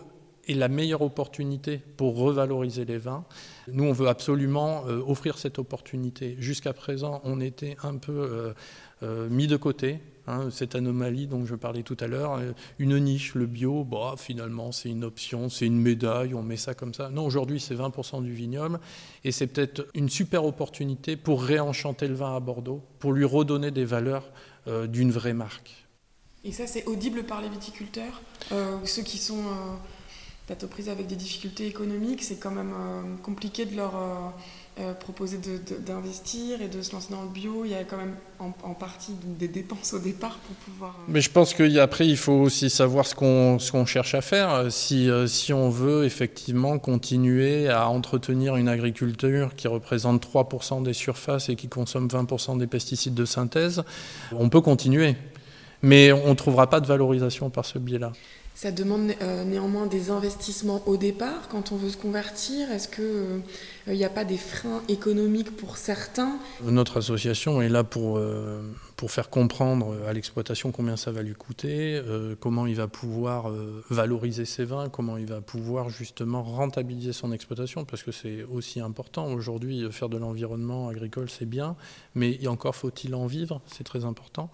est 0.46 0.54
la 0.54 0.68
meilleure 0.68 1.02
opportunité 1.02 1.80
pour 1.96 2.16
revaloriser 2.16 2.84
les 2.84 2.98
vins. 2.98 3.24
Nous, 3.70 3.84
on 3.84 3.92
veut 3.92 4.08
absolument 4.08 4.84
euh, 4.86 5.02
offrir 5.06 5.36
cette 5.36 5.58
opportunité. 5.58 6.36
Jusqu'à 6.38 6.72
présent, 6.72 7.20
on 7.24 7.40
était 7.40 7.76
un 7.82 7.96
peu 7.96 8.54
euh, 9.02 9.28
mis 9.28 9.46
de 9.46 9.56
côté. 9.56 10.00
Hein, 10.28 10.50
cette 10.50 10.74
anomalie 10.74 11.26
dont 11.26 11.46
je 11.46 11.54
parlais 11.54 11.82
tout 11.82 11.96
à 12.00 12.06
l'heure, 12.06 12.38
une 12.78 12.98
niche, 12.98 13.34
le 13.34 13.46
bio, 13.46 13.82
bah, 13.82 14.14
finalement 14.18 14.72
c'est 14.72 14.90
une 14.90 15.02
option, 15.02 15.48
c'est 15.48 15.64
une 15.64 15.80
médaille, 15.80 16.34
on 16.34 16.42
met 16.42 16.58
ça 16.58 16.74
comme 16.74 16.92
ça. 16.92 17.08
Non, 17.08 17.24
aujourd'hui 17.24 17.60
c'est 17.60 17.74
20% 17.74 18.22
du 18.22 18.34
vignoble 18.34 18.78
et 19.24 19.32
c'est 19.32 19.46
peut-être 19.46 19.86
une 19.94 20.10
super 20.10 20.44
opportunité 20.44 21.16
pour 21.16 21.42
réenchanter 21.42 22.08
le 22.08 22.14
vin 22.14 22.36
à 22.36 22.40
Bordeaux, 22.40 22.82
pour 22.98 23.14
lui 23.14 23.24
redonner 23.24 23.70
des 23.70 23.86
valeurs 23.86 24.30
euh, 24.66 24.86
d'une 24.86 25.10
vraie 25.10 25.32
marque. 25.32 25.86
Et 26.44 26.52
ça 26.52 26.66
c'est 26.66 26.84
audible 26.84 27.24
par 27.24 27.40
les 27.40 27.48
viticulteurs, 27.48 28.20
euh, 28.52 28.76
ceux 28.84 29.02
qui 29.02 29.16
sont 29.16 29.38
euh, 29.38 29.76
peut-être 30.46 30.64
aux 30.64 30.68
prises 30.68 30.90
avec 30.90 31.06
des 31.06 31.16
difficultés 31.16 31.66
économiques, 31.66 32.22
c'est 32.22 32.36
quand 32.36 32.50
même 32.50 33.16
compliqué 33.22 33.64
de 33.64 33.76
leur 33.76 33.94
euh, 34.80 34.92
proposer 34.94 35.40
d'investir 35.84 36.62
et 36.62 36.68
de 36.68 36.82
se 36.82 36.92
lancer 36.92 37.12
dans 37.12 37.22
le 37.22 37.28
bio, 37.28 37.64
il 37.64 37.72
y 37.72 37.74
a 37.74 37.82
quand 37.82 37.96
même 37.96 38.14
en, 38.38 38.74
partie 38.74 39.10
des 39.24 39.48
dépenses 39.48 39.92
au 39.92 39.98
départ 39.98 40.38
pour 40.38 40.54
pouvoir... 40.54 40.94
Euh, 41.00 41.04
Mais 41.08 41.20
je 41.20 41.32
pense 41.32 41.52
qu'après, 41.52 42.06
il 42.06 42.16
faut 42.16 42.34
aussi 42.34 42.70
savoir 42.70 43.04
ce 43.04 43.16
qu'on 43.16 43.86
cherche 43.86 44.14
à 44.14 44.20
faire. 44.20 44.70
Si, 44.70 45.10
euh, 45.10 45.26
si 45.26 45.52
on 45.52 45.68
veut 45.68 46.04
effectivement 46.04 46.78
continuer 46.78 47.68
à 47.68 47.88
entretenir 47.88 48.54
une 48.54 48.68
agriculture 48.68 49.56
qui 49.56 49.66
représente 49.66 50.24
3% 50.24 50.84
des 50.84 50.92
surfaces 50.92 51.48
et 51.48 51.56
qui 51.56 51.66
consomme 51.66 52.06
20% 52.06 52.56
des 52.58 52.68
pesticides 52.68 53.14
de 53.14 53.24
synthèse, 53.24 53.82
on 54.30 54.48
peut 54.48 54.60
continuer. 54.60 55.16
Mais 55.82 56.12
on 56.12 56.28
ne 56.28 56.34
trouvera 56.34 56.70
pas 56.70 56.78
de 56.78 56.86
valorisation 56.86 57.50
par 57.50 57.64
ce 57.64 57.80
biais-là. 57.80 58.12
Ça 58.54 58.72
demande 58.72 59.12
néanmoins 59.46 59.86
des 59.86 60.10
investissements 60.10 60.82
au 60.86 60.96
départ 60.96 61.46
quand 61.48 61.70
on 61.70 61.76
veut 61.76 61.90
se 61.90 61.96
convertir. 61.96 62.72
Est-ce 62.72 62.88
n'y 63.94 64.04
euh, 64.04 64.06
a 64.06 64.10
pas 64.10 64.24
des 64.24 64.36
freins 64.36 64.82
économiques 64.88 65.56
pour 65.56 65.76
certains 65.76 66.38
Notre 66.62 66.98
association 66.98 67.62
est 67.62 67.68
là 67.68 67.84
pour, 67.84 68.18
euh, 68.18 68.60
pour 68.96 69.10
faire 69.10 69.30
comprendre 69.30 69.96
à 70.06 70.12
l'exploitation 70.12 70.72
combien 70.72 70.96
ça 70.96 71.12
va 71.12 71.22
lui 71.22 71.34
coûter, 71.34 72.00
comment 72.40 72.66
il 72.66 72.74
va 72.74 72.88
pouvoir 72.88 73.52
valoriser 73.90 74.44
ses 74.44 74.64
vins, 74.64 74.88
comment 74.88 75.16
il 75.16 75.26
va 75.26 75.40
pouvoir 75.40 75.88
justement 75.88 76.42
rentabiliser 76.42 77.12
son 77.12 77.32
exploitation, 77.32 77.84
parce 77.84 78.02
que 78.02 78.12
c'est 78.12 78.44
aussi 78.44 78.80
important. 78.80 79.26
Aujourd'hui, 79.32 79.86
faire 79.92 80.08
de 80.08 80.16
l'environnement 80.16 80.88
agricole, 80.88 81.30
c'est 81.30 81.46
bien, 81.46 81.76
mais 82.14 82.46
encore 82.48 82.74
faut-il 82.74 83.14
en 83.14 83.26
vivre, 83.26 83.60
c'est 83.66 83.84
très 83.84 84.04
important. 84.04 84.50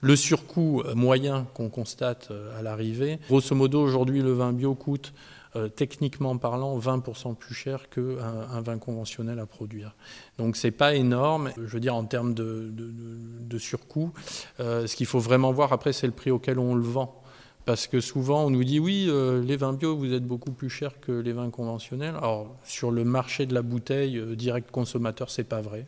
Le 0.00 0.16
surcoût 0.16 0.82
moyen 0.94 1.46
qu'on 1.54 1.68
constate 1.68 2.32
à 2.58 2.62
l'arrivée, 2.62 3.18
grosso 3.28 3.54
modo, 3.54 3.80
aujourd'hui, 3.80 4.22
le 4.22 4.32
vin 4.32 4.52
bio 4.52 4.74
coûte, 4.74 5.12
euh, 5.56 5.68
techniquement 5.68 6.36
parlant, 6.36 6.76
20% 6.78 7.36
plus 7.36 7.54
cher 7.54 7.88
qu'un 7.88 8.18
un 8.18 8.60
vin 8.60 8.78
conventionnel 8.78 9.38
à 9.38 9.46
produire. 9.46 9.94
Donc, 10.36 10.56
c'est 10.56 10.72
pas 10.72 10.94
énorme, 10.94 11.50
je 11.56 11.62
veux 11.62 11.80
dire, 11.80 11.94
en 11.94 12.04
termes 12.04 12.34
de, 12.34 13.58
surcoût. 13.58 14.12
Euh, 14.58 14.88
ce 14.88 14.96
qu'il 14.96 15.06
faut 15.06 15.20
vraiment 15.20 15.52
voir 15.52 15.72
après, 15.72 15.92
c'est 15.92 16.08
le 16.08 16.12
prix 16.12 16.32
auquel 16.32 16.58
on 16.58 16.74
le 16.74 16.82
vend. 16.82 17.22
Parce 17.66 17.86
que 17.86 18.00
souvent, 18.00 18.44
on 18.44 18.50
nous 18.50 18.64
dit 18.64 18.80
oui, 18.80 19.06
euh, 19.08 19.42
les 19.42 19.56
vins 19.56 19.72
bio, 19.72 19.96
vous 19.96 20.12
êtes 20.12 20.26
beaucoup 20.26 20.50
plus 20.50 20.68
chers 20.68 20.98
que 21.00 21.12
les 21.12 21.32
vins 21.32 21.50
conventionnels. 21.50 22.16
Alors, 22.16 22.56
sur 22.64 22.90
le 22.90 23.04
marché 23.04 23.46
de 23.46 23.54
la 23.54 23.62
bouteille 23.62 24.20
direct 24.36 24.72
consommateur, 24.72 25.30
c'est 25.30 25.44
pas 25.44 25.60
vrai. 25.60 25.86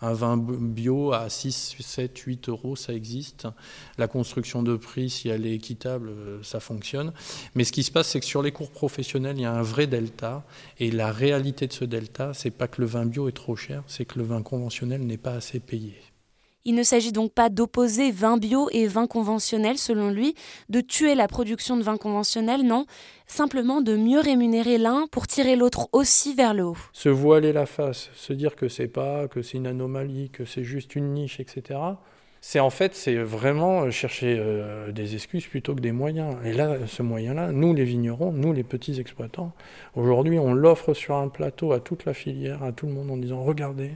Un 0.00 0.12
vin 0.12 0.36
bio 0.36 1.12
à 1.12 1.28
6, 1.28 1.76
7, 1.80 2.16
8 2.18 2.48
euros, 2.48 2.76
ça 2.76 2.92
existe. 2.92 3.48
La 3.98 4.06
construction 4.08 4.62
de 4.62 4.76
prix, 4.76 5.10
si 5.10 5.28
elle 5.28 5.46
est 5.46 5.54
équitable, 5.54 6.10
euh, 6.10 6.42
ça 6.42 6.60
fonctionne. 6.60 7.12
Mais 7.54 7.64
ce 7.64 7.72
qui 7.72 7.82
se 7.82 7.90
passe, 7.90 8.08
c'est 8.08 8.20
que 8.20 8.26
sur 8.26 8.42
les 8.42 8.52
cours 8.52 8.70
professionnels, 8.70 9.36
il 9.38 9.42
y 9.42 9.46
a 9.46 9.52
un 9.52 9.62
vrai 9.62 9.86
delta. 9.86 10.44
Et 10.78 10.90
la 10.90 11.10
réalité 11.10 11.66
de 11.66 11.72
ce 11.72 11.84
delta, 11.84 12.32
c'est 12.34 12.50
pas 12.50 12.68
que 12.68 12.80
le 12.80 12.86
vin 12.86 13.06
bio 13.06 13.28
est 13.28 13.32
trop 13.32 13.56
cher, 13.56 13.82
c'est 13.86 14.04
que 14.04 14.18
le 14.18 14.24
vin 14.24 14.42
conventionnel 14.42 15.04
n'est 15.04 15.16
pas 15.16 15.32
assez 15.32 15.60
payé. 15.60 15.96
Il 16.68 16.74
ne 16.74 16.82
s'agit 16.82 17.12
donc 17.12 17.32
pas 17.32 17.48
d'opposer 17.48 18.10
vin 18.10 18.36
bio 18.36 18.68
et 18.72 18.88
vin 18.88 19.06
conventionnel, 19.06 19.78
selon 19.78 20.10
lui, 20.10 20.34
de 20.68 20.82
tuer 20.82 21.14
la 21.14 21.26
production 21.26 21.78
de 21.78 21.82
vin 21.82 21.96
conventionnel, 21.96 22.60
non, 22.60 22.84
simplement 23.26 23.80
de 23.80 23.96
mieux 23.96 24.20
rémunérer 24.20 24.76
l'un 24.76 25.06
pour 25.10 25.26
tirer 25.26 25.56
l'autre 25.56 25.88
aussi 25.92 26.34
vers 26.34 26.52
le 26.52 26.64
haut. 26.64 26.76
Se 26.92 27.08
voiler 27.08 27.54
la 27.54 27.64
face, 27.64 28.10
se 28.12 28.34
dire 28.34 28.54
que 28.54 28.68
c'est 28.68 28.86
pas, 28.86 29.28
que 29.28 29.40
c'est 29.40 29.56
une 29.56 29.66
anomalie, 29.66 30.28
que 30.28 30.44
c'est 30.44 30.62
juste 30.62 30.94
une 30.94 31.14
niche, 31.14 31.40
etc. 31.40 31.80
C'est 32.42 32.60
en 32.60 32.68
fait, 32.68 32.94
c'est 32.94 33.16
vraiment 33.16 33.90
chercher 33.90 34.36
euh, 34.38 34.92
des 34.92 35.14
excuses 35.14 35.46
plutôt 35.46 35.74
que 35.74 35.80
des 35.80 35.92
moyens. 35.92 36.36
Et 36.44 36.52
là, 36.52 36.76
ce 36.86 37.02
moyen-là, 37.02 37.50
nous 37.50 37.72
les 37.72 37.84
vignerons, 37.84 38.30
nous 38.30 38.52
les 38.52 38.62
petits 38.62 39.00
exploitants, 39.00 39.54
aujourd'hui, 39.96 40.38
on 40.38 40.52
l'offre 40.52 40.92
sur 40.92 41.14
un 41.14 41.28
plateau 41.28 41.72
à 41.72 41.80
toute 41.80 42.04
la 42.04 42.12
filière, 42.12 42.62
à 42.62 42.72
tout 42.72 42.84
le 42.84 42.92
monde 42.92 43.10
en 43.10 43.16
disant 43.16 43.42
regardez, 43.42 43.92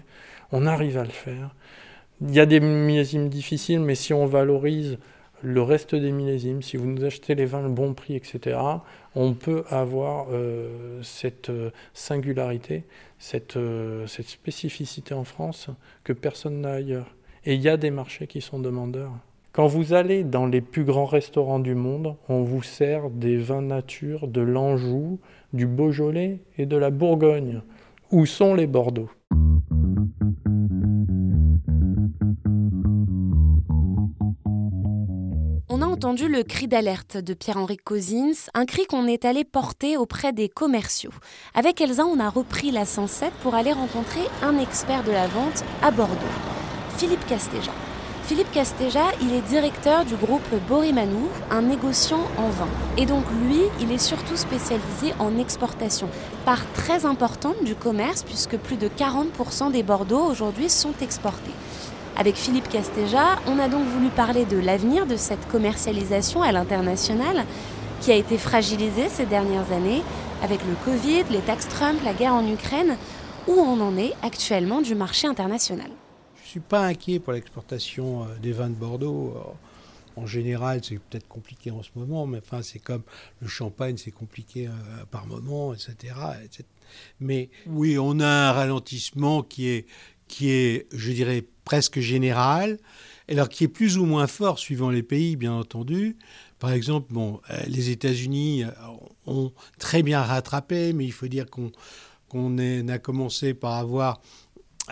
on 0.52 0.64
arrive 0.64 0.96
à 0.96 1.04
le 1.04 1.10
faire 1.10 1.54
Il 2.24 2.32
y 2.32 2.40
a 2.40 2.46
des 2.46 2.60
millésimes 2.60 3.28
difficiles, 3.28 3.80
mais 3.80 3.96
si 3.96 4.14
on 4.14 4.26
valorise 4.26 4.98
le 5.42 5.60
reste 5.60 5.96
des 5.96 6.12
millésimes, 6.12 6.62
si 6.62 6.76
vous 6.76 6.86
nous 6.86 7.04
achetez 7.04 7.34
les 7.34 7.46
vins 7.46 7.62
le 7.62 7.68
bon 7.68 7.94
prix, 7.94 8.14
etc., 8.14 8.60
on 9.16 9.34
peut 9.34 9.64
avoir 9.68 10.28
euh, 10.30 11.00
cette 11.02 11.50
euh, 11.50 11.70
singularité, 11.94 12.84
cette, 13.18 13.56
euh, 13.56 14.06
cette 14.06 14.28
spécificité 14.28 15.14
en 15.14 15.24
France 15.24 15.68
que 16.04 16.12
personne 16.12 16.60
n'a 16.60 16.74
ailleurs. 16.74 17.12
Et 17.44 17.54
il 17.54 17.60
y 17.60 17.68
a 17.68 17.76
des 17.76 17.90
marchés 17.90 18.28
qui 18.28 18.40
sont 18.40 18.60
demandeurs. 18.60 19.12
Quand 19.50 19.66
vous 19.66 19.92
allez 19.92 20.22
dans 20.22 20.46
les 20.46 20.60
plus 20.60 20.84
grands 20.84 21.06
restaurants 21.06 21.58
du 21.58 21.74
monde, 21.74 22.14
on 22.28 22.44
vous 22.44 22.62
sert 22.62 23.10
des 23.10 23.36
vins 23.36 23.62
nature 23.62 24.28
de 24.28 24.40
l'Anjou, 24.40 25.18
du 25.52 25.66
Beaujolais 25.66 26.38
et 26.56 26.66
de 26.66 26.76
la 26.76 26.90
Bourgogne. 26.90 27.62
Où 28.12 28.26
sont 28.26 28.54
les 28.54 28.68
Bordeaux? 28.68 29.10
Le 36.20 36.42
cri 36.42 36.68
d'alerte 36.68 37.16
de 37.16 37.32
Pierre-Henri 37.32 37.78
Cosins, 37.78 38.50
un 38.52 38.66
cri 38.66 38.86
qu'on 38.86 39.06
est 39.06 39.24
allé 39.24 39.44
porter 39.44 39.96
auprès 39.96 40.32
des 40.32 40.50
commerciaux. 40.50 41.10
Avec 41.54 41.80
Elsa, 41.80 42.04
on 42.04 42.20
a 42.20 42.28
repris 42.28 42.70
la 42.70 42.84
107 42.84 43.32
pour 43.42 43.54
aller 43.54 43.72
rencontrer 43.72 44.20
un 44.42 44.58
expert 44.58 45.04
de 45.04 45.10
la 45.10 45.26
vente 45.26 45.64
à 45.80 45.90
Bordeaux, 45.90 46.14
Philippe 46.98 47.24
Castéja. 47.26 47.72
Philippe 48.24 48.52
Castéja, 48.52 49.04
il 49.22 49.32
est 49.32 49.40
directeur 49.40 50.04
du 50.04 50.14
groupe 50.16 50.46
Borimanou, 50.68 51.28
un 51.50 51.62
négociant 51.62 52.24
en 52.36 52.50
vin. 52.50 52.68
Et 52.98 53.06
donc 53.06 53.24
lui, 53.44 53.62
il 53.80 53.90
est 53.90 53.98
surtout 53.98 54.36
spécialisé 54.36 55.14
en 55.18 55.38
exportation, 55.38 56.08
part 56.44 56.70
très 56.74 57.06
importante 57.06 57.64
du 57.64 57.74
commerce 57.74 58.22
puisque 58.22 58.58
plus 58.58 58.76
de 58.76 58.88
40% 58.88 59.72
des 59.72 59.82
Bordeaux 59.82 60.24
aujourd'hui 60.24 60.68
sont 60.68 60.94
exportés. 61.00 61.52
Avec 62.16 62.36
Philippe 62.36 62.68
Castéja, 62.68 63.38
on 63.46 63.58
a 63.58 63.68
donc 63.68 63.86
voulu 63.86 64.08
parler 64.10 64.44
de 64.44 64.58
l'avenir 64.58 65.06
de 65.06 65.16
cette 65.16 65.48
commercialisation 65.48 66.42
à 66.42 66.52
l'international 66.52 67.46
qui 68.00 68.12
a 68.12 68.16
été 68.16 68.36
fragilisée 68.36 69.08
ces 69.08 69.24
dernières 69.24 69.72
années 69.72 70.02
avec 70.42 70.60
le 70.66 70.74
Covid, 70.84 71.24
les 71.30 71.40
taxes 71.40 71.68
Trump, 71.68 71.98
la 72.04 72.12
guerre 72.12 72.34
en 72.34 72.46
Ukraine, 72.46 72.96
où 73.48 73.52
on 73.52 73.80
en 73.80 73.96
est 73.96 74.12
actuellement 74.22 74.82
du 74.82 74.94
marché 74.94 75.26
international? 75.26 75.90
Suis 76.44 76.60
pas 76.60 76.84
inquiet 76.84 77.18
pour 77.18 77.32
l'exportation 77.32 78.24
euh, 78.24 78.26
des 78.42 78.52
vins 78.52 78.68
de 78.68 78.74
Bordeaux. 78.74 79.34
En 80.16 80.26
général, 80.26 80.80
c'est 80.84 80.98
peut-être 80.98 81.26
compliqué 81.26 81.70
en 81.70 81.82
ce 81.82 81.88
moment, 81.94 82.26
mais 82.26 82.38
enfin, 82.38 82.60
c'est 82.60 82.78
comme 82.78 83.02
le 83.40 83.48
champagne, 83.48 83.96
c'est 83.96 84.10
compliqué 84.10 84.66
euh, 84.66 84.70
par 85.10 85.26
moment, 85.26 85.72
etc., 85.72 86.14
Mais 87.20 87.48
oui, 87.66 87.98
on 87.98 88.20
a 88.20 88.26
un 88.26 88.52
ralentissement 88.52 89.42
qui 89.42 89.68
est, 89.68 89.86
qui 90.32 90.50
est, 90.50 90.86
je 90.92 91.12
dirais, 91.12 91.44
presque 91.66 92.00
général, 92.00 92.78
alors 93.28 93.50
qui 93.50 93.64
est 93.64 93.68
plus 93.68 93.98
ou 93.98 94.06
moins 94.06 94.26
fort 94.26 94.58
suivant 94.58 94.88
les 94.88 95.02
pays, 95.02 95.36
bien 95.36 95.52
entendu. 95.52 96.16
Par 96.58 96.72
exemple, 96.72 97.12
bon, 97.12 97.42
euh, 97.50 97.60
les 97.66 97.90
États-Unis 97.90 98.64
ont 99.26 99.52
très 99.78 100.02
bien 100.02 100.22
rattrapé, 100.22 100.94
mais 100.94 101.04
il 101.04 101.12
faut 101.12 101.28
dire 101.28 101.44
qu'on 101.50 102.58
a 102.88 102.98
commencé 102.98 103.52
par 103.52 103.74
avoir 103.74 104.22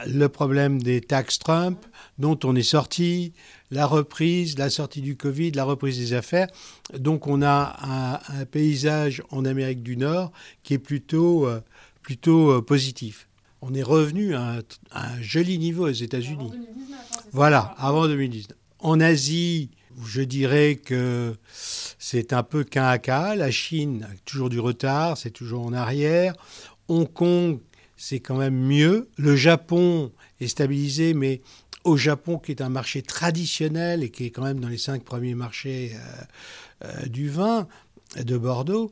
le 0.06 0.28
problème 0.28 0.82
des 0.82 1.00
taxes 1.00 1.38
Trump, 1.38 1.78
dont 2.18 2.38
on 2.44 2.54
est 2.54 2.62
sorti, 2.62 3.32
la 3.70 3.86
reprise, 3.86 4.58
la 4.58 4.68
sortie 4.68 5.00
du 5.00 5.16
Covid, 5.16 5.52
la 5.52 5.64
reprise 5.64 5.98
des 5.98 6.12
affaires. 6.12 6.48
Donc 6.92 7.26
on 7.26 7.40
a 7.40 8.20
un, 8.28 8.44
paysage 8.44 9.22
en 9.30 9.46
Amérique 9.46 9.82
du 9.82 9.96
Nord 9.96 10.32
qui 10.62 10.74
est 10.74 10.78
plutôt, 10.78 11.46
euh, 11.46 11.62
plutôt 12.02 12.50
euh, 12.50 12.60
positif. 12.60 13.29
On 13.62 13.74
est 13.74 13.82
revenu 13.82 14.34
à 14.34 14.62
un, 14.92 15.22
joli 15.22 15.58
niveau 15.58 15.88
aux 15.88 15.92
États-Unis. 15.92 16.52
Hein, 16.54 16.96
voilà, 17.32 17.74
avant 17.78 18.06
2019. 18.06 18.56
En 18.78 19.00
Asie, 19.00 19.70
je 20.06 20.22
dirais 20.22 20.76
que 20.76 21.36
c'est 21.52 22.32
un 22.32 22.42
peu 22.42 22.64
qu'un 22.64 22.88
à 22.88 22.98
cas. 22.98 23.34
La 23.34 23.50
Chine 23.50 24.08
a 24.10 24.14
toujours 24.24 24.48
du 24.48 24.60
retard, 24.60 25.18
c'est 25.18 25.30
toujours 25.30 25.66
en 25.66 25.72
arrière. 25.72 26.34
Hong 26.88 27.12
Kong 27.12 27.60
c'est 28.00 28.20
quand 28.20 28.36
même 28.36 28.56
mieux. 28.56 29.10
Le 29.18 29.36
Japon 29.36 30.10
est 30.40 30.48
stabilisé, 30.48 31.12
mais 31.12 31.42
au 31.84 31.98
Japon, 31.98 32.38
qui 32.38 32.50
est 32.50 32.62
un 32.62 32.70
marché 32.70 33.02
traditionnel 33.02 34.02
et 34.02 34.08
qui 34.08 34.24
est 34.24 34.30
quand 34.30 34.42
même 34.42 34.58
dans 34.58 34.68
les 34.68 34.78
cinq 34.78 35.04
premiers 35.04 35.34
marchés 35.34 35.92
euh, 35.94 36.86
euh, 36.86 37.06
du 37.08 37.28
vin 37.28 37.68
de 38.16 38.38
Bordeaux, 38.38 38.90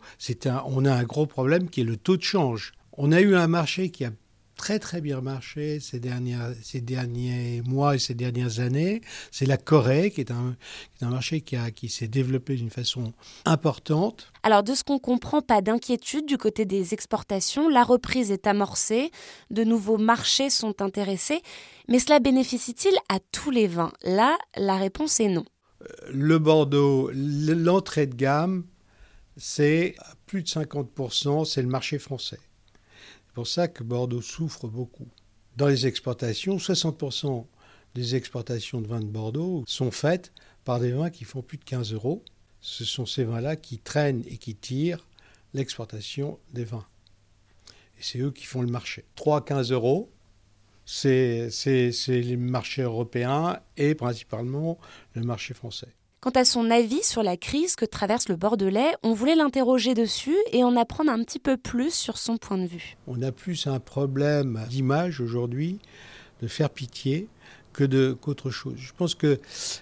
on 0.67 0.85
a 0.85 0.93
un 0.93 1.03
gros 1.05 1.25
problème 1.25 1.71
qui 1.71 1.81
est 1.81 1.85
le 1.85 1.97
taux 1.97 2.19
de 2.19 2.23
change. 2.23 2.75
On 2.93 3.11
a 3.11 3.23
eu 3.23 3.35
un 3.35 3.49
marché 3.49 3.89
qui 3.89 4.05
a 4.05 4.11
très 4.59 4.79
très 4.79 5.01
bien 5.01 5.23
marché 5.23 5.81
ces, 5.81 6.01
dernières, 6.01 6.53
ces 6.63 6.83
derniers 6.83 7.63
mois 7.65 7.95
et 7.95 7.99
ces 7.99 8.15
dernières 8.15 8.61
années. 8.61 9.01
C'est 9.31 9.47
la 9.47 9.57
Corée 9.57 10.11
qui 10.11 10.21
est 10.21 10.31
un, 10.31 10.57
un 11.01 11.09
marché 11.09 11.41
qui, 11.41 11.57
a, 11.57 11.71
qui 11.71 11.89
s'est 11.89 12.09
développé 12.09 12.57
d'une 12.57 12.69
façon 12.69 13.15
importante. 13.47 14.31
Alors 14.43 14.63
de 14.63 14.75
ce 14.75 14.85
qu'on 14.85 14.99
comprend, 14.99 15.41
pas 15.41 15.63
d'inquiétude 15.63 16.27
du 16.27 16.37
côté 16.37 16.67
des 16.67 16.93
exportations. 16.93 17.69
La 17.69 17.85
reprise 17.85 18.31
est 18.31 18.47
amorcée, 18.47 19.11
de 19.51 19.65
nouveaux 19.65 19.97
marchés 19.97 20.51
sont 20.51 20.83
intéressés. 20.83 21.41
Mais 21.89 22.01
cela 22.01 22.19
bénéficie-t-il 22.19 22.95
à 23.09 23.21
tous 23.33 23.51
les 23.51 23.69
vins? 23.69 23.93
Là, 24.03 24.37
la 24.57 24.77
réponse 24.77 25.21
est 25.21 25.29
non. 25.29 25.45
Le 26.13 26.39
Bordeaux, 26.39 27.11
l'entrée 27.15 28.09
de 28.09 28.17
gamme, 28.17 28.65
c'est 29.37 29.95
plus 30.27 30.43
de 30.43 30.49
50%, 30.49 31.45
c'est 31.45 31.63
le 31.63 31.69
marché 31.69 31.99
français 31.99 32.41
pour 33.39 33.47
ça 33.47 33.69
que 33.69 33.85
Bordeaux 33.85 34.21
souffre 34.21 34.67
beaucoup. 34.67 35.07
Dans 35.57 35.69
les 35.69 35.87
exportations, 35.87 36.57
60% 36.57 37.47
des 37.95 38.17
exportations 38.17 38.81
de 38.81 38.89
vins 38.89 38.99
de 38.99 39.07
Bordeaux 39.07 39.63
sont 39.65 39.93
faites 39.93 40.33
par 40.65 40.81
des 40.81 40.91
vins 40.91 41.09
qui 41.09 41.23
font 41.23 41.41
plus 41.41 41.57
de 41.57 41.63
15 41.63 41.93
euros. 41.93 42.25
Ce 42.61 42.85
sont 42.85 43.07
ces 43.07 43.23
vins-là 43.23 43.55
qui 43.55 43.79
traînent 43.79 44.25
et 44.27 44.39
qui 44.39 44.57
tirent 44.57 45.07
l'exportation 45.55 46.41
des 46.53 46.65
vins. 46.65 46.85
Et 48.01 48.03
c'est 48.03 48.19
eux 48.19 48.33
qui 48.33 48.45
font 48.45 48.61
le 48.61 48.67
marché. 48.67 49.05
3 49.15 49.37
à 49.37 49.41
15 49.43 49.71
euros, 49.71 50.11
c'est 50.85 51.49
les 52.09 52.37
marchés 52.37 52.83
européens 52.83 53.61
et 53.77 53.95
principalement 53.95 54.81
le 55.15 55.23
marché 55.23 55.55
français. 55.55 55.95
Quant 56.21 56.31
à 56.31 56.45
son 56.45 56.69
avis 56.73 57.05
sur 57.05 57.23
la 57.23 57.37
crise 57.37 57.77
que 57.77 57.85
traverse 57.85 58.29
le 58.29 58.35
Bordelais, 58.35 58.93
on 59.05 59.13
voulait 59.13 59.37
l'interroger 59.37 59.95
dessus 59.95 60.37
et 60.51 60.65
en 60.65 60.77
apprendre 60.77 61.13
un 61.13 61.23
petit 61.23 61.39
peu 61.39 61.57
plus 61.57 61.95
sur 61.95 62.19
son 62.19 62.39
point 62.39 62.59
de 62.59 62.67
vue. 62.67 62.97
On 63.07 63.23
a 63.23 63.31
plus 63.31 63.69
un 63.69 63.79
problème 63.79 64.61
d'image 64.69 65.21
aujourd'hui, 65.21 65.79
de 66.43 66.49
faire 66.49 66.71
pitié, 66.71 67.29
que 67.73 67.85
de 67.85 68.17
qu'autre 68.21 68.51
chose. 68.51 68.75
Je 68.79 68.93
pense 68.97 69.15
que 69.15 69.39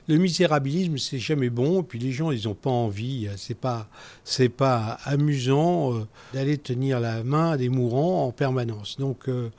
le 0.09 0.19
misérabilisme 0.19 0.99
c'est 0.99 1.19
jamais 1.19 1.49
bon, 1.49 1.81
et 1.81 1.83
puis 1.83 1.99
les 1.99 2.13
gens 2.13 2.31
ils 2.31 2.45
n'ont 2.45 2.55
pas 2.55 2.69
envie, 2.69 3.31
c'est 3.39 3.59
pas 3.59 3.89
c'est 4.23 4.51
pas 4.51 4.99
amusant 5.05 5.95
euh, 5.95 6.07
d'aller 6.35 6.59
tenir 6.59 7.01
la 7.01 7.25
main 7.25 7.57
des 7.57 7.71
mourants 7.71 8.27
en 8.27 8.33
permanence. 8.33 8.99
Donc 8.99 9.31
euh, 9.31 9.51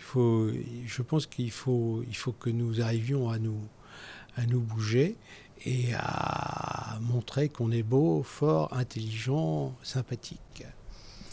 il 0.00 0.02
faut, 0.02 0.48
je 0.86 1.02
pense 1.02 1.26
qu'il 1.26 1.52
faut 1.52 2.02
il 2.08 2.16
faut 2.16 2.32
que 2.32 2.50
nous 2.50 2.80
arrivions 2.80 3.30
à 3.30 3.38
nous 3.38 3.60
à 4.36 4.44
nous 4.46 4.60
bouger 4.60 5.16
et 5.66 5.92
à 5.98 6.98
montrer 7.00 7.48
qu'on 7.48 7.72
est 7.72 7.82
beau, 7.82 8.22
fort, 8.22 8.72
intelligent, 8.72 9.74
sympathique. 9.82 10.64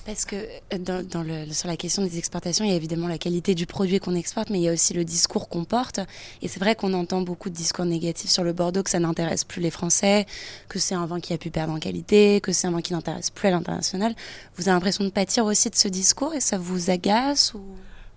Parce 0.05 0.25
que 0.25 0.35
euh, 0.35 0.77
dans, 0.79 1.23
le, 1.23 1.53
sur 1.53 1.69
la 1.69 1.77
question 1.77 2.03
des 2.03 2.17
exportations, 2.17 2.65
il 2.65 2.71
y 2.71 2.73
a 2.73 2.75
évidemment 2.75 3.07
la 3.07 3.17
qualité 3.17 3.55
du 3.55 3.65
produit 3.65 3.99
qu'on 3.99 4.15
exporte, 4.15 4.49
mais 4.49 4.59
il 4.59 4.63
y 4.63 4.67
a 4.67 4.73
aussi 4.73 4.93
le 4.93 5.05
discours 5.05 5.47
qu'on 5.47 5.63
porte. 5.63 6.01
Et 6.41 6.49
c'est 6.49 6.59
vrai 6.59 6.75
qu'on 6.75 6.93
entend 6.93 7.21
beaucoup 7.21 7.49
de 7.49 7.55
discours 7.55 7.85
négatifs 7.85 8.29
sur 8.29 8.43
le 8.43 8.51
Bordeaux, 8.51 8.83
que 8.83 8.89
ça 8.89 8.99
n'intéresse 8.99 9.45
plus 9.45 9.61
les 9.61 9.69
Français, 9.69 10.25
que 10.67 10.77
c'est 10.77 10.95
un 10.95 11.05
vin 11.05 11.21
qui 11.21 11.31
a 11.31 11.37
pu 11.37 11.51
perdre 11.51 11.71
en 11.71 11.79
qualité, 11.79 12.41
que 12.41 12.51
c'est 12.51 12.67
un 12.67 12.71
vin 12.71 12.81
qui 12.81 12.91
n'intéresse 12.91 13.29
plus 13.29 13.47
à 13.47 13.51
l'international. 13.51 14.13
Vous 14.57 14.67
avez 14.67 14.75
l'impression 14.75 15.05
de 15.05 15.09
pâtir 15.09 15.45
aussi 15.45 15.69
de 15.69 15.75
ce 15.75 15.87
discours 15.87 16.33
et 16.33 16.41
ça 16.41 16.57
vous 16.57 16.89
agace 16.89 17.53
ou... 17.53 17.61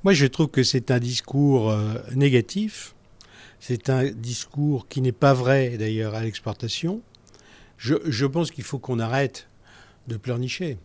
Moi, 0.03 0.13
je 0.13 0.27
trouve 0.27 0.49
que 0.49 0.63
c'est 0.63 0.91
un 0.91 0.99
discours 0.99 1.71
euh, 1.71 1.95
négatif 2.15 2.96
c'est 3.61 3.91
un 3.91 4.05
discours 4.07 4.89
qui 4.89 5.01
n'est 5.01 5.13
pas 5.13 5.35
vrai 5.35 5.77
d'ailleurs 5.79 6.15
à 6.15 6.23
l'exportation. 6.23 7.03
Je, 7.77 8.27
pense 8.27 8.51
qu'il 8.51 8.65
faut 8.65 8.79
qu'on 8.79 8.99
arrête 8.99 9.49
de 10.09 10.17
pleurnicher. 10.17 10.79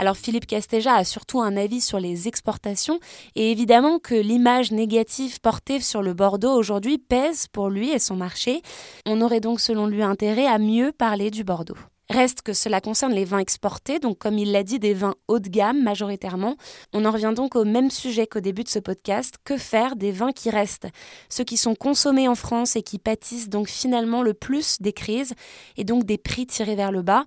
Alors 0.00 0.16
Philippe 0.16 0.46
Castéja 0.46 0.94
a 0.94 1.04
surtout 1.04 1.40
un 1.40 1.56
avis 1.56 1.80
sur 1.80 1.98
les 1.98 2.28
exportations 2.28 3.00
et 3.34 3.50
évidemment 3.50 3.98
que 3.98 4.14
l'image 4.14 4.70
négative 4.70 5.40
portée 5.40 5.80
sur 5.80 6.02
le 6.02 6.14
Bordeaux 6.14 6.52
aujourd'hui 6.52 6.98
pèse 6.98 7.48
pour 7.48 7.68
lui 7.68 7.90
et 7.90 7.98
son 7.98 8.14
marché. 8.14 8.62
On 9.06 9.20
aurait 9.20 9.40
donc 9.40 9.60
selon 9.60 9.88
lui 9.88 10.02
intérêt 10.02 10.46
à 10.46 10.58
mieux 10.58 10.92
parler 10.92 11.32
du 11.32 11.42
Bordeaux. 11.42 11.76
Reste 12.10 12.40
que 12.40 12.54
cela 12.54 12.80
concerne 12.80 13.12
les 13.12 13.26
vins 13.26 13.38
exportés, 13.38 13.98
donc 13.98 14.16
comme 14.18 14.38
il 14.38 14.50
l'a 14.50 14.62
dit, 14.62 14.78
des 14.78 14.94
vins 14.94 15.14
haut 15.28 15.40
de 15.40 15.48
gamme 15.48 15.82
majoritairement. 15.82 16.56
On 16.94 17.04
en 17.04 17.10
revient 17.10 17.34
donc 17.36 17.54
au 17.54 17.66
même 17.66 17.90
sujet 17.90 18.26
qu'au 18.26 18.40
début 18.40 18.64
de 18.64 18.68
ce 18.70 18.78
podcast. 18.78 19.36
Que 19.44 19.58
faire 19.58 19.94
des 19.94 20.10
vins 20.10 20.32
qui 20.32 20.48
restent? 20.48 20.88
Ceux 21.28 21.44
qui 21.44 21.58
sont 21.58 21.74
consommés 21.74 22.26
en 22.26 22.34
France 22.34 22.76
et 22.76 22.82
qui 22.82 22.98
pâtissent 22.98 23.50
donc 23.50 23.68
finalement 23.68 24.22
le 24.22 24.32
plus 24.32 24.80
des 24.80 24.94
crises 24.94 25.34
et 25.76 25.84
donc 25.84 26.04
des 26.04 26.16
prix 26.16 26.46
tirés 26.46 26.76
vers 26.76 26.92
le 26.92 27.02
bas. 27.02 27.24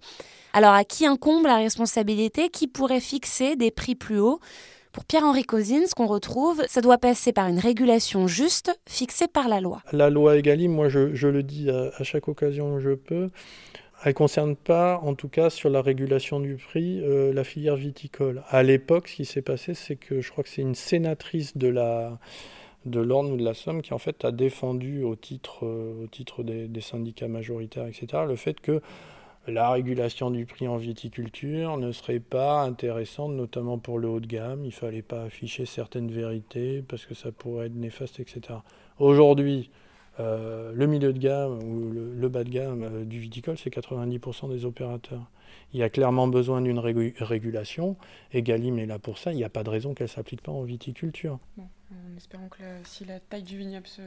Alors 0.53 0.73
à 0.73 0.83
qui 0.83 1.05
incombe 1.05 1.45
la 1.45 1.57
responsabilité? 1.57 2.49
Qui 2.49 2.67
pourrait 2.67 3.01
fixer 3.01 3.55
des 3.55 3.69
prix 3.69 3.93
plus 3.93 4.19
hauts? 4.19 4.39
Pour 4.91 5.05
Pierre-Henri 5.05 5.43
Cosine, 5.43 5.85
ce 5.87 5.95
qu'on 5.95 6.05
retrouve, 6.05 6.61
ça 6.67 6.81
doit 6.81 6.97
passer 6.97 7.31
par 7.31 7.47
une 7.47 7.59
régulation 7.59 8.27
juste 8.27 8.77
fixée 8.89 9.29
par 9.29 9.47
la 9.47 9.61
loi. 9.61 9.81
La 9.93 10.09
loi 10.09 10.35
Egalim, 10.35 10.73
moi 10.73 10.89
je, 10.89 11.27
le 11.27 11.43
dis 11.43 11.69
à, 11.69 12.03
chaque 12.03 12.27
occasion 12.27 12.73
où 12.73 12.79
je 12.81 12.95
peux, 12.95 13.29
elle 14.03 14.09
ne 14.09 14.13
concerne 14.13 14.55
pas, 14.55 14.99
en 15.03 15.13
tout 15.13 15.27
cas 15.27 15.49
sur 15.49 15.69
la 15.69 15.81
régulation 15.81 16.39
du 16.39 16.55
prix, 16.55 17.01
euh, 17.01 17.33
la 17.33 17.43
filière 17.43 17.75
viticole. 17.75 18.43
À 18.49 18.63
l'époque, 18.63 19.07
ce 19.07 19.15
qui 19.17 19.25
s'est 19.25 19.41
passé, 19.41 19.73
c'est 19.73 19.95
que 19.95 20.21
je 20.21 20.31
crois 20.31 20.43
que 20.43 20.49
c'est 20.49 20.61
une 20.61 20.75
sénatrice 20.75 21.57
de 21.57 21.67
la 21.67 22.19
de 22.85 22.99
l'Orne 22.99 23.31
ou 23.31 23.37
de 23.37 23.43
la 23.43 23.53
Somme 23.53 23.83
qui 23.83 23.93
en 23.93 23.99
fait 23.99 24.25
a 24.25 24.31
défendu 24.31 25.03
au 25.03 25.15
titre, 25.15 25.67
euh, 25.67 26.03
au 26.03 26.07
titre 26.07 26.41
des, 26.41 26.67
des, 26.67 26.81
syndicats 26.81 27.27
majoritaires, 27.27 27.85
etc., 27.85 28.23
le 28.27 28.35
fait 28.35 28.59
que 28.59 28.81
la 29.47 29.69
régulation 29.71 30.29
du 30.29 30.45
prix 30.45 30.67
en 30.67 30.77
viticulture 30.77 31.77
ne 31.77 31.91
serait 31.91 32.19
pas 32.19 32.61
intéressante, 32.61 33.33
notamment 33.33 33.79
pour 33.79 33.97
le 33.99 34.07
haut 34.07 34.19
de 34.19 34.27
gamme. 34.27 34.63
Il 34.63 34.69
ne 34.69 34.73
fallait 34.73 35.01
pas 35.01 35.23
afficher 35.23 35.65
certaines 35.65 36.11
vérités 36.11 36.83
parce 36.87 37.05
que 37.05 37.15
ça 37.15 37.31
pourrait 37.31 37.67
être 37.67 37.75
néfaste, 37.75 38.19
etc. 38.19 38.59
Aujourd'hui, 38.99 39.71
euh, 40.21 40.71
le 40.73 40.87
milieu 40.87 41.13
de 41.13 41.19
gamme 41.19 41.59
ou 41.63 41.91
le, 41.91 42.29
bas 42.29 42.43
de 42.43 42.49
gamme 42.49 42.83
euh, 42.83 43.03
du 43.03 43.19
viticole, 43.19 43.57
c'est 43.57 43.73
90% 43.73 44.49
des 44.49 44.65
opérateurs. 44.65 45.25
Il 45.73 45.79
y 45.79 45.83
a 45.83 45.89
clairement 45.89 46.27
besoin 46.27 46.61
d'une 46.61 46.79
régulation, 46.79 47.95
et 48.33 48.41
Galim 48.41 48.77
est 48.77 48.85
là 48.85 48.99
pour 48.99 49.17
ça. 49.17 49.31
Il 49.31 49.37
n'y 49.37 49.43
a 49.43 49.49
pas 49.49 49.63
de 49.63 49.69
raison 49.69 49.93
qu'elle 49.93 50.05
ne 50.05 50.11
s'applique 50.11 50.41
pas 50.41 50.51
en 50.51 50.63
viticulture. 50.63 51.39
en 51.57 52.17
espérant 52.17 52.49
que 52.49 52.63
si 52.83 53.05
la 53.05 53.21
taille 53.21 53.43
du 53.43 53.57
vignoble 53.57 53.87
se 53.87 54.01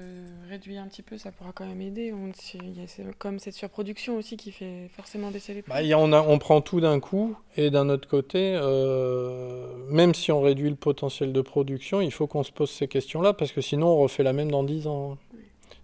réduit 0.49 0.77
un 0.77 0.87
petit 0.89 1.03
peu, 1.03 1.17
ça 1.17 1.33
pourra 1.33 1.53
quand 1.55 1.67
même 1.67 1.81
aider. 1.81 2.13
il 2.55 2.79
y 2.79 2.83
a 2.83 3.13
comme 3.19 3.39
cette 3.39 3.55
surproduction 3.55 4.17
aussi 4.17 4.37
qui 4.37 4.53
fait 4.53 4.89
forcément 4.95 5.31
baisser 5.31 5.55
les 5.55 5.63
prix. 5.63 5.89
Bah, 5.91 5.99
on, 5.99 6.13
on, 6.13 6.39
prend 6.39 6.61
tout 6.61 6.81
d'un 6.81 7.01
coup, 7.01 7.35
et 7.57 7.71
d'un 7.71 7.89
autre 7.89 8.09
côté, 8.09 8.57
euh, 8.57 9.67
même 9.89 10.15
si 10.15 10.33
on 10.33 10.43
réduit 10.43 10.69
le 10.69 10.77
potentiel 10.77 11.33
de 11.33 11.41
production, 11.41 12.03
il 12.03 12.13
faut 12.13 12.27
qu'on 12.27 12.43
se 12.43 12.53
pose 12.53 12.71
ces 12.71 12.89
questions-là, 12.89 13.33
parce 13.33 13.53
que 13.53 13.63
sinon 13.63 13.89
on 13.89 13.97
refait 13.97 14.23
la 14.23 14.35
même 14.35 14.51
dans 14.51 14.65
10 14.65 14.87
ans. 14.87 15.17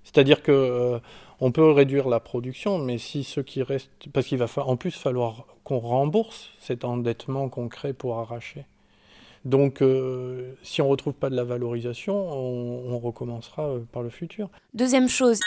C'est-à-dire 0.04 0.42
que 0.42 0.52
euh, 0.52 0.98
on 1.40 1.52
peut 1.52 1.70
réduire 1.70 2.08
la 2.08 2.20
production, 2.20 2.78
mais 2.78 2.98
si 2.98 3.24
ce 3.24 3.40
qui 3.40 3.62
reste, 3.62 3.90
parce 4.12 4.26
qu'il 4.26 4.38
va 4.38 4.46
en 4.56 4.76
plus 4.76 4.90
falloir 4.92 5.46
qu'on 5.64 5.78
rembourse 5.78 6.50
cet 6.58 6.84
endettement 6.84 7.48
qu'on 7.48 7.68
crée 7.68 7.92
pour 7.92 8.18
arracher. 8.18 8.66
Donc, 9.44 9.80
euh, 9.80 10.52
si 10.62 10.82
on 10.82 10.86
ne 10.86 10.90
retrouve 10.90 11.14
pas 11.14 11.30
de 11.30 11.36
la 11.36 11.44
valorisation, 11.44 12.14
on, 12.14 12.98
recommencera 12.98 13.68
euh, 13.68 13.80
par 13.90 14.02
le 14.02 14.10
futur. 14.10 14.50
Deuxième 14.74 15.08
chose, 15.08 15.40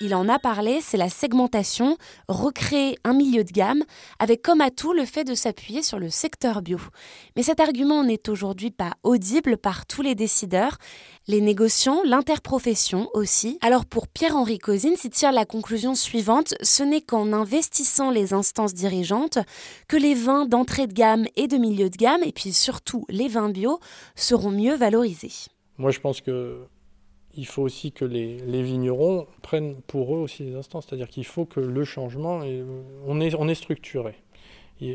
il 0.00 0.14
en 0.14 0.28
a 0.28 0.38
parlé, 0.38 0.80
c'est 0.80 0.96
la 0.96 1.10
segmentation, 1.10 1.96
recréer 2.28 2.96
un 3.04 3.12
milieu 3.12 3.44
de 3.44 3.52
gamme, 3.52 3.82
avec 4.18 4.42
comme 4.42 4.62
atout 4.62 4.94
le 4.94 5.04
fait 5.04 5.24
de 5.24 5.34
s'appuyer 5.34 5.82
sur 5.82 5.98
le 5.98 6.08
secteur 6.08 6.62
bio. 6.62 6.78
Mais 7.36 7.42
cet 7.42 7.60
argument 7.60 8.02
n'est 8.02 8.28
aujourd'hui 8.28 8.70
pas 8.70 8.94
audible 9.02 9.58
par 9.58 9.86
tous 9.86 10.00
les 10.00 10.14
décideurs, 10.14 10.78
les 11.28 11.40
négociants, 11.40 12.02
l'interprofession 12.04 13.08
aussi. 13.12 13.58
Alors 13.60 13.84
pour 13.84 14.08
Pierre-Henri 14.08 14.58
Cosine 14.58 14.96
s'y 14.96 15.10
tire 15.10 15.32
la 15.32 15.44
conclusion 15.44 15.94
suivante, 15.94 16.54
ce 16.62 16.82
n'est 16.82 17.02
qu'en 17.02 17.32
investissant 17.32 18.10
les 18.10 18.32
instances 18.32 18.74
dirigeantes 18.74 19.38
que 19.86 19.96
les 19.96 20.14
vins 20.14 20.46
d'entrée 20.46 20.86
de 20.86 20.94
gamme 20.94 21.26
et 21.36 21.46
de 21.46 21.58
milieu 21.58 21.90
de 21.90 21.96
gamme, 21.96 22.22
et 22.24 22.32
puis 22.32 22.52
surtout 22.52 23.04
les 23.10 23.28
vins 23.28 23.50
bio, 23.50 23.78
seront 24.16 24.50
mieux 24.50 24.74
valorisés. 24.74 25.50
Moi 25.76 25.90
je 25.90 26.00
pense 26.00 26.20
que 26.20 26.64
il 27.36 27.46
faut 27.46 27.62
aussi 27.62 27.92
que 27.92 28.04
les, 28.04 28.62
vignerons 28.62 29.26
prennent 29.42 29.76
pour 29.86 30.14
eux 30.14 30.18
aussi 30.18 30.44
des 30.44 30.54
instants. 30.54 30.80
C'est-à-dire 30.80 31.08
qu'il 31.08 31.24
faut 31.24 31.44
que 31.44 31.60
le 31.60 31.84
changement, 31.84 32.40
on, 33.06 33.20
est, 33.20 33.34
on 33.34 33.48
est 33.48 33.54
structuré. 33.54 34.14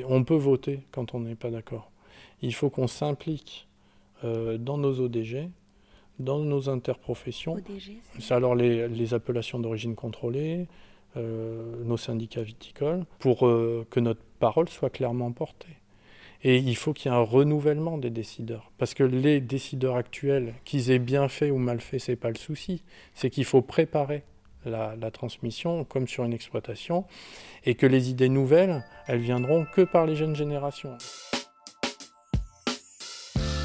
on 0.08 0.24
peut 0.24 0.36
voter 0.36 0.82
quand 0.92 1.14
on 1.14 1.22
n'est 1.22 1.36
pas 1.36 1.50
d'accord. 1.50 1.92
Il 2.42 2.54
faut 2.54 2.70
qu'on 2.70 2.88
s'implique 2.88 3.68
euh, 4.24 4.58
dans 4.58 4.78
nos 4.78 5.00
ODG, 5.00 5.50
dans 6.20 6.40
nos 6.40 6.70
interprofessions. 6.70 7.58
c'est 8.20 8.34
alors 8.34 8.56
les, 8.56 9.14
appellations 9.14 9.60
d'origine 9.60 9.96
contrôlée, 9.96 10.68
euh, 11.18 11.84
nos 11.84 11.98
syndicats 11.98 12.44
viticoles, 12.44 13.06
pour 13.20 13.48
euh, 13.48 13.86
que 13.90 14.00
notre 14.00 14.22
parole 14.40 14.70
soit 14.70 14.90
clairement 14.90 15.32
portée. 15.32 15.78
Et 16.44 16.58
il 16.58 16.76
faut 16.76 16.94
qu'il 16.94 17.12
y 17.12 17.16
ait 17.16 17.18
un 17.18 17.22
renouvellement 17.22 17.98
des 17.98 18.10
décideurs. 18.10 18.72
Parce 18.78 18.94
que 18.94 19.04
les 19.04 19.42
décideurs 19.42 19.96
actuels, 19.96 20.54
qu'ils 20.64 20.92
aient 20.92 21.00
bien 21.00 21.28
fait 21.28 21.52
ou 21.52 21.58
mal 21.58 21.82
fait, 21.82 22.00
ce 22.00 22.12
n'est 22.12 22.18
pas 22.18 22.30
le 22.30 22.36
souci. 22.36 22.84
C'est 23.14 23.30
qu'il 23.30 23.46
faut 23.46 23.62
préparer 23.62 24.24
la, 24.66 24.96
la, 24.96 25.12
transmission 25.12 25.84
comme 25.84 26.08
sur 26.08 26.24
une 26.24 26.34
exploitation 26.34 27.06
et 27.66 27.76
que 27.76 27.86
les 27.86 28.10
idées 28.10 28.30
nouvelles, 28.30 28.84
elles 29.08 29.20
viendront 29.20 29.66
que 29.76 29.82
par 29.82 30.06
les 30.06 30.16
jeunes 30.16 30.36
générations. 30.36 30.98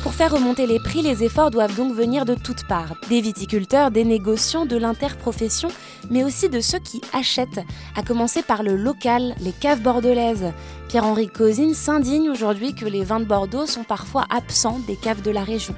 Pour 0.03 0.15
faire 0.15 0.33
remonter 0.33 0.67
les 0.67 0.79
prix, 0.79 1.03
les 1.03 1.25
efforts 1.25 1.51
doivent 1.51 1.77
donc 1.77 1.95
venir 1.95 2.25
de 2.25 2.35
toutes 2.35 2.67
parts. 2.67 2.95
Des 3.11 3.21
viticulteurs, 3.21 3.91
des 3.91 4.05
négociants, 4.05 4.65
de 4.65 4.77
l'interprofession, 4.77 5.69
mais 6.09 6.25
aussi 6.25 6.49
de 6.49 6.61
ceux 6.61 6.79
qui 6.79 7.01
achètent, 7.13 7.61
à 7.97 8.03
commencer 8.03 8.43
par 8.43 8.63
le 8.63 8.77
local, 8.77 9.35
les 9.41 9.53
caves 9.53 9.83
bordelaises. 9.83 10.53
Pierre-Henri 10.89 11.29
Cosine 11.29 11.75
s'indigne 11.75 12.31
aujourd'hui 12.31 12.75
que 12.75 12.87
les 12.87 13.05
vins 13.05 13.21
de 13.21 13.25
Bordeaux 13.27 13.67
sont 13.67 13.85
parfois 13.85 14.25
absents 14.31 14.81
des 14.87 14.97
caves 14.97 15.23
de 15.23 15.31
la 15.31 15.45
région. 15.45 15.75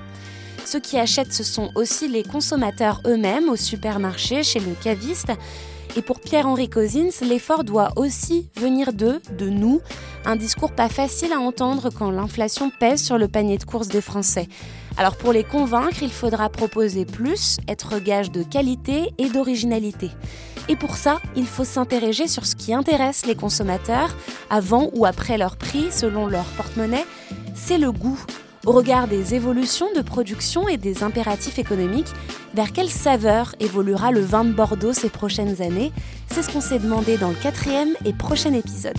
Ceux 0.65 0.81
qui 0.81 0.99
achètent, 0.99 1.33
ce 1.33 1.45
sont 1.45 1.71
aussi 1.75 2.09
les 2.09 2.23
consommateurs 2.23 3.01
eux-mêmes 3.07 3.49
au 3.49 3.57
supermarché, 3.57 4.43
chez 4.43 4.61
le 4.61 4.75
caviste, 4.81 5.33
et 5.97 6.03
pour 6.03 6.21
Pierre-Henri 6.21 6.71
Cosins, 6.71 7.11
l'effort 7.21 7.65
doit 7.65 7.91
aussi 7.97 8.49
venir 8.57 8.93
de 8.95 9.21
nous, 9.41 9.81
un 10.25 10.37
discours 10.37 10.73
pas 10.73 10.89
facile 10.89 11.33
à 11.33 11.39
entendre 11.39 11.91
quand 11.91 12.11
l'inflation 12.11 12.71
pèse 12.71 13.03
sur 13.03 13.19
le 13.19 13.29
panier 13.29 13.59
de 13.59 13.65
courses 13.65 13.89
des 13.89 14.01
Français. 14.01 14.49
Alors 14.97 15.17
pour 15.17 15.33
les 15.33 15.45
convaincre, 15.45 16.03
il 16.03 16.11
faudra 16.11 16.49
proposer 16.49 17.05
plus, 17.05 17.59
être 17.69 17.99
gage 17.99 18.31
de 18.31 18.43
qualité 18.43 19.13
et 19.19 19.29
d'originalité. 19.29 20.11
Et 20.69 20.77
pour 20.77 20.97
ça, 20.97 21.21
il 21.35 21.47
faut 21.47 21.65
s'interroger 21.65 22.29
sur 22.29 22.47
ce 22.47 22.55
qui 22.55 22.73
intéresse 22.73 23.27
les 23.27 23.35
consommateurs, 23.35 24.17
avant 24.51 24.91
ou 24.95 25.07
après 25.07 25.39
leur 25.39 25.57
prix, 25.57 25.91
selon 25.91 26.27
leur 26.27 26.45
porte-monnaie, 26.45 27.07
c'est 27.55 27.79
le 27.79 27.91
goût 27.91 28.19
au 28.65 28.71
regard 28.71 29.09
des 29.09 29.35
évolutions 29.35 29.89
de 29.95 30.03
production 30.03 30.69
et 30.69 30.77
des 30.77 31.03
impératifs 31.03 31.59
économiques, 31.59 32.13
vers 32.55 32.73
quelle 32.73 32.91
saveur 32.91 33.57
évoluera 33.59 34.13
le 34.13 34.21
vin 34.21 34.45
de 34.45 34.53
Bordeaux 34.53 34.93
ces 34.93 35.09
prochaines 35.09 35.61
années? 35.61 35.91
C'est 36.31 36.43
ce 36.43 36.51
qu'on 36.51 36.61
s'est 36.61 36.79
demandé 36.79 37.17
dans 37.17 37.31
le 37.31 37.35
quatrième 37.35 37.95
et 38.05 38.13
prochain 38.13 38.53
épisode. 38.53 38.99